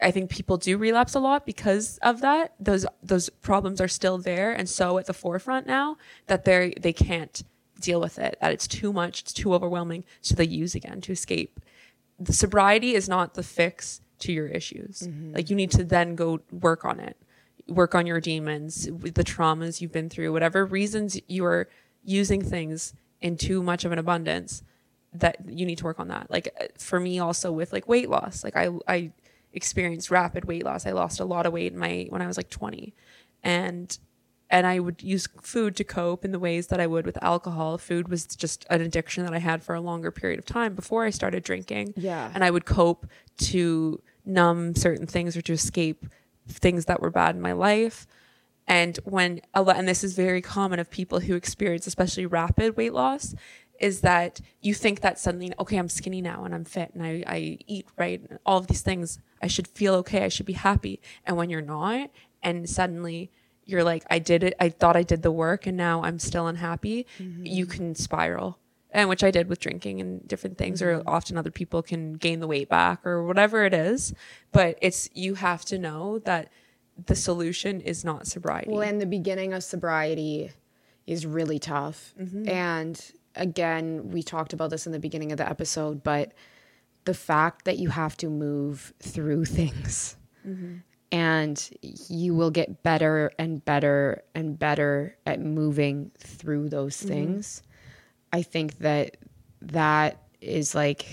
[0.00, 2.54] I think people do relapse a lot because of that.
[2.60, 5.96] Those those problems are still there and so at the forefront now
[6.26, 7.42] that they they can't
[7.80, 8.36] deal with it.
[8.40, 11.60] That it's too much, it's too overwhelming, so they use again to escape.
[12.18, 15.02] The sobriety is not the fix to your issues.
[15.34, 17.16] Like you need to then go work on it.
[17.68, 21.68] Work on your demons, the traumas you've been through, whatever reasons you are
[22.04, 24.62] using things in too much of an abundance
[25.12, 26.30] that you need to work on that.
[26.30, 29.12] Like uh, for me also with like weight loss, like I I
[29.52, 30.86] experienced rapid weight loss.
[30.86, 32.94] I lost a lot of weight in my when I was like 20.
[33.42, 33.98] And
[34.48, 37.78] and I would use food to cope in the ways that I would with alcohol.
[37.78, 41.04] Food was just an addiction that I had for a longer period of time before
[41.04, 41.94] I started drinking.
[41.96, 42.30] Yeah.
[42.32, 43.06] And I would cope
[43.38, 46.06] to numb certain things or to escape
[46.48, 48.06] things that were bad in my life.
[48.68, 52.76] And when a lot, and this is very common of people who experience especially rapid
[52.76, 53.34] weight loss,
[53.80, 57.22] is that you think that suddenly, okay, I'm skinny now and I'm fit and I,
[57.26, 60.54] I eat right, and all of these things, I should feel okay, I should be
[60.54, 61.00] happy.
[61.24, 62.10] And when you're not,
[62.42, 63.30] and suddenly
[63.66, 66.46] you're like, I did it, I thought I did the work and now I'm still
[66.46, 67.70] unhappy, you mm-hmm.
[67.70, 68.58] can spiral.
[68.92, 71.08] And which I did with drinking and different things, or mm-hmm.
[71.08, 74.14] often other people can gain the weight back or whatever it is.
[74.52, 76.50] But it's, you have to know that
[77.04, 78.70] the solution is not sobriety.
[78.70, 80.50] Well, and the beginning of sobriety
[81.06, 82.14] is really tough.
[82.18, 82.48] Mm-hmm.
[82.48, 86.32] And again, we talked about this in the beginning of the episode, but
[87.04, 90.16] the fact that you have to move through things
[91.16, 97.08] and you will get better and better and better at moving through those mm-hmm.
[97.08, 97.62] things.
[98.34, 99.16] I think that
[99.62, 101.06] that is like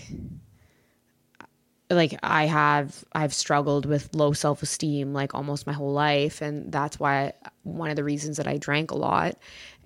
[1.90, 7.00] like I have I've struggled with low self-esteem like almost my whole life and that's
[7.00, 7.32] why
[7.62, 9.38] one of the reasons that I drank a lot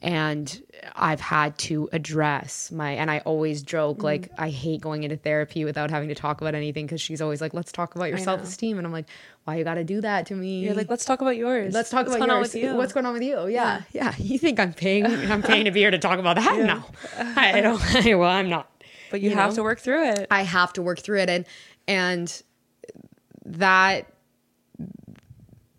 [0.02, 0.62] and
[0.96, 4.36] I've had to address my and I always joke like mm.
[4.38, 7.54] I hate going into therapy without having to talk about anything cuz she's always like
[7.54, 9.08] let's talk about your self-esteem and I'm like
[9.46, 11.74] why you got to do that to me You're like, let's talk about yours.
[11.74, 12.54] Let's talk about What's about going on yours.
[12.54, 12.76] with you.
[12.76, 13.48] What's going on with you?
[13.48, 14.14] Yeah, yeah.
[14.18, 15.06] You think I'm paying?
[15.32, 16.60] I'm paying to be here to talk about that?
[16.60, 16.84] No,
[17.36, 17.80] I don't.
[18.20, 18.70] well, I'm not.
[19.10, 19.56] but you, you have know?
[19.56, 20.28] to work through it.
[20.30, 21.46] I have to work through it, and
[21.88, 22.44] and
[23.46, 24.12] that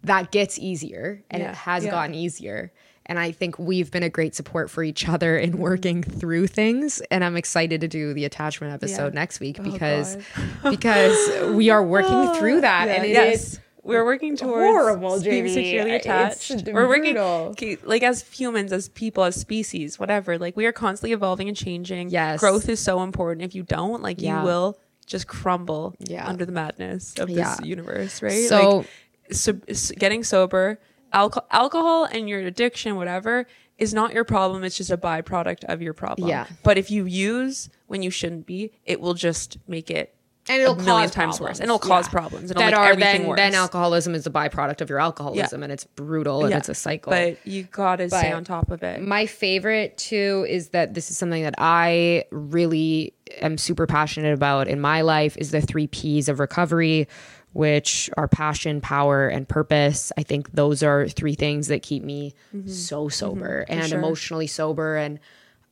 [0.02, 1.90] that gets easier, and Yeah, it has yeah.
[1.90, 2.72] gotten easier.
[3.08, 5.60] And I think we've been a great support for each other in mm-hmm.
[5.60, 7.00] working through things.
[7.10, 9.20] And I'm excited to do the attachment episode Yeah.
[9.20, 10.16] next week Oh, because
[10.62, 10.70] God.
[10.70, 13.60] because we are working through that, Yeah, and it is yes.
[13.82, 15.54] we're working towards horrible, being JB.
[15.54, 16.66] securely It's attached.
[16.66, 17.54] We're working brutal.
[17.84, 20.36] like as humans, as people, as species, whatever.
[20.38, 22.10] Like we are constantly evolving and changing.
[22.10, 22.40] Yes.
[22.40, 23.42] growth is so important.
[23.44, 24.40] If you don't, like Yeah.
[24.40, 26.28] you will just crumble Yeah.
[26.28, 27.56] under the madness of Yeah.
[27.56, 28.46] this universe, right?
[28.46, 28.86] So- like,
[29.30, 29.52] so,
[29.98, 30.78] getting sober,
[31.12, 33.46] alcohol, alcohol, and your addiction, whatever.
[33.78, 34.64] Is not your problem.
[34.64, 36.28] It's just a byproduct of your problem.
[36.28, 36.46] Yeah.
[36.64, 40.16] But if you use when you shouldn't be, it will just make it
[40.48, 41.40] and it'll a million cause times problems.
[41.40, 42.10] worse, and it'll cause Yeah.
[42.10, 43.36] problems, and it'll that make are everything then worse.
[43.36, 46.56] then alcoholism is a byproduct of your alcoholism, and it's brutal and Yeah.
[46.56, 47.10] it's a cycle.
[47.12, 49.00] But you gotta stay on top of it.
[49.00, 54.66] My favorite too is that this is something that I really am super passionate about
[54.66, 57.06] in my life is the three P's of recovery,
[57.52, 60.12] which are passion, power, and purpose.
[60.16, 62.34] I think those are three things that keep me
[62.66, 63.98] so sober and sure.
[63.98, 65.18] emotionally sober and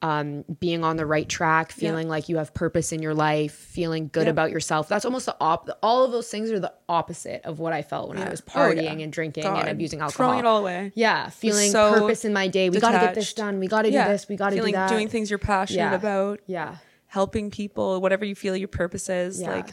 [0.02, 4.10] um, being on the right track, feeling like you have purpose in your life, feeling
[4.12, 4.30] good Yeah.
[4.30, 4.88] about yourself.
[4.88, 5.70] That's almost the op.
[5.82, 8.68] All of those things are the opposite of what I felt when I was Oh,
[8.68, 8.82] yeah.
[8.92, 9.60] partying and drinking God.
[9.60, 10.26] and abusing alcohol.
[10.28, 10.92] Throwing it all away.
[10.94, 12.68] Yeah, feeling so purpose in my day.
[12.68, 13.58] We got to get this done.
[13.58, 14.04] We got to Yeah.
[14.06, 14.28] do this.
[14.28, 14.90] We got to do that.
[14.90, 15.94] Doing things you're passionate Yeah.
[15.94, 16.40] about.
[16.46, 16.76] Yeah.
[17.08, 19.52] helping people, whatever you feel your purpose is, Yeah.
[19.52, 19.68] like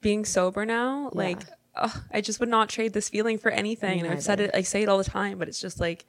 [0.00, 1.40] being sober now, like
[1.74, 4.00] ugh, I just would not trade this feeling for anything.
[4.00, 6.06] And I've said it, I say it all the time, but it's just like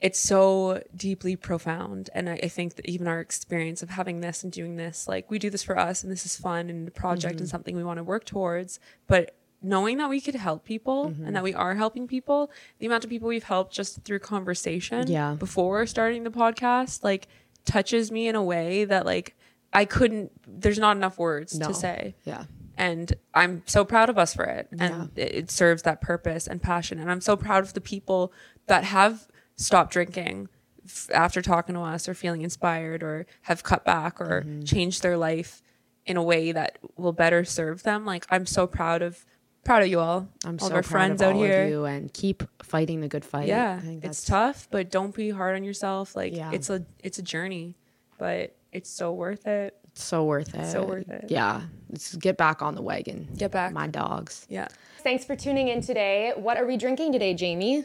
[0.00, 2.08] it's so deeply profound.
[2.14, 5.30] And I, I think that even our experience of having this and doing this, like
[5.30, 7.42] we do this for us and this is fun and a project Mm-hmm.
[7.42, 8.80] and something we want to work towards.
[9.06, 11.26] But knowing that we could help people Mm-hmm.
[11.26, 15.06] and that we are helping people, the amount of people we've helped just through conversation
[15.06, 15.34] Yeah.
[15.34, 17.28] before starting the podcast, like
[17.66, 19.36] touches me in a way that like
[19.70, 21.68] I couldn't there's not enough words No.
[21.68, 22.14] to say.
[22.24, 22.44] Yeah.
[22.80, 24.68] And I'm so proud of us for it.
[24.78, 26.98] And it, it serves that purpose and passion.
[26.98, 28.32] And I'm so proud of the people
[28.68, 30.48] that have stopped drinking
[30.86, 34.62] f- after talking to us or feeling inspired or have cut back or Mm-hmm.
[34.62, 35.60] changed their life
[36.06, 38.06] in a way that will better serve them.
[38.06, 39.26] Like I'm so proud of
[39.62, 40.26] proud of you all.
[40.46, 41.68] I'm all so of our proud friends of out here.
[41.68, 43.46] you and keep fighting the good fight.
[43.48, 46.16] Yeah, I think it's tough, but don't be hard on yourself.
[46.16, 46.50] Like Yeah.
[46.54, 47.76] it's a it's a journey,
[48.16, 49.76] but it's so worth it.
[50.02, 50.70] So worth it.
[50.70, 51.26] So worth it.
[51.28, 51.62] Yeah.
[51.88, 53.28] Let's get back on the wagon.
[53.36, 53.72] Get back.
[53.72, 54.46] My dogs.
[54.48, 54.68] Yeah.
[55.02, 56.32] Thanks for tuning in today.
[56.36, 57.84] What are we drinking today, Jamie?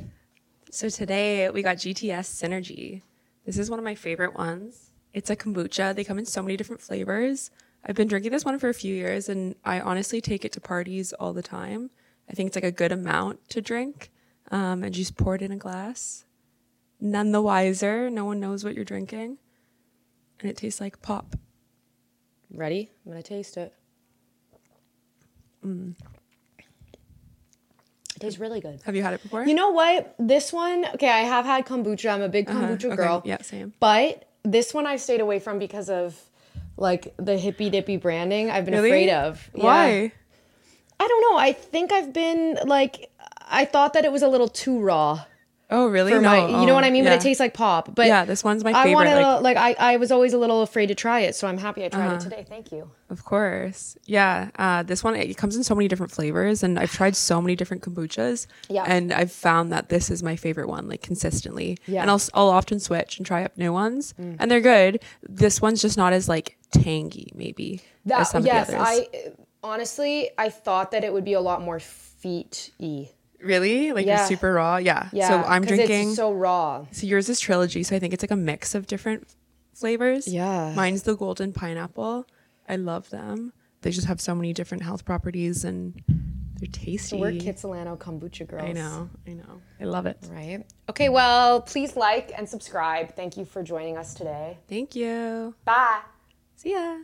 [0.72, 3.01] So today we got GTS Synergy.
[3.45, 4.91] This is one of my favorite ones.
[5.13, 5.95] It's a kombucha.
[5.95, 7.51] They come in so many different flavors.
[7.86, 10.61] I've been drinking this one for a few years and I honestly take it to
[10.61, 11.91] parties all the time.
[12.30, 14.11] I think it's like a good amount to drink.
[14.51, 16.26] Um, and just pour it in a glass.
[16.99, 18.09] None the wiser.
[18.09, 19.38] No one knows what you're drinking.
[20.39, 21.36] And it tastes like pop.
[22.56, 22.89] Ready?
[23.06, 23.74] I'm to taste it.
[25.66, 25.93] Mm.
[28.16, 28.82] It tastes really good.
[28.86, 29.45] Have you had it before?
[29.45, 30.16] You know what?
[30.18, 32.10] This one, okay, I have had kombucha.
[32.14, 32.60] I'm a big Uh-huh.
[32.62, 32.95] kombucha Okay.
[32.95, 33.22] girl.
[33.26, 33.74] Yeah, same.
[33.80, 36.18] But this one I've stayed away from because of
[36.78, 38.89] like the hippy dippy branding I've been Really?
[38.89, 39.49] afraid of.
[39.53, 39.64] Yeah.
[39.64, 40.12] Why?
[40.99, 41.38] I don't know.
[41.38, 43.12] I think I've been like
[43.47, 45.26] I thought that it was a little too raw
[45.72, 46.11] Oh, really?
[46.11, 46.30] for no.
[46.30, 47.03] my you know oh, what I mean?
[47.03, 47.95] But it tastes like pop.
[47.95, 48.91] But Yeah, this one's my favorite.
[48.91, 51.47] I wanted like- like I, I was always a little afraid to try it, so
[51.47, 52.16] I'm happy I tried Uh-huh.
[52.16, 52.45] it today.
[52.47, 52.91] Thank you.
[53.09, 53.97] Of course.
[54.05, 54.49] Yeah.
[54.57, 57.55] Uh, this one, it comes in so many different flavors, and I've tried so many
[57.55, 58.47] different kombuchas.
[58.70, 58.84] Yeah.
[58.88, 61.78] And I've found that this is my favorite one, like consistently.
[61.88, 61.99] Yeah.
[61.99, 62.01] Mm.
[62.03, 65.01] And I'll, I'll often switch and try up new ones, and they're good.
[65.28, 69.07] This one's just not as like tangy, maybe, That, as some yes, of the others.
[69.13, 69.32] I
[69.63, 73.09] honestly I thought that it would be a lot more feet y.
[73.41, 73.91] really?
[73.91, 74.19] Like Yeah.
[74.19, 74.77] you're super raw?
[74.77, 75.09] Yeah.
[75.11, 75.27] Yeah.
[75.29, 76.09] So I'm drinking.
[76.09, 76.86] it's so raw.
[76.91, 79.27] So yours is trilogy, so I think it's like a mix of different
[79.73, 80.27] flavors.
[80.27, 80.73] Yeah.
[80.75, 82.27] Mine's the golden pineapple.
[82.67, 83.53] I love them.
[83.81, 86.01] They just have so many different health properties and
[86.57, 87.17] they're tasty.
[87.17, 88.63] So we're Kitsilano kombucha girls.
[88.63, 89.09] I know.
[89.27, 89.61] I know.
[89.79, 90.17] I love it.
[90.31, 90.63] Right.
[90.89, 93.15] Okay, well, please like and subscribe.
[93.15, 94.57] Thank you for joining us today.
[94.67, 95.53] Thank you.
[95.65, 95.99] Bye.
[96.55, 96.97] See ya.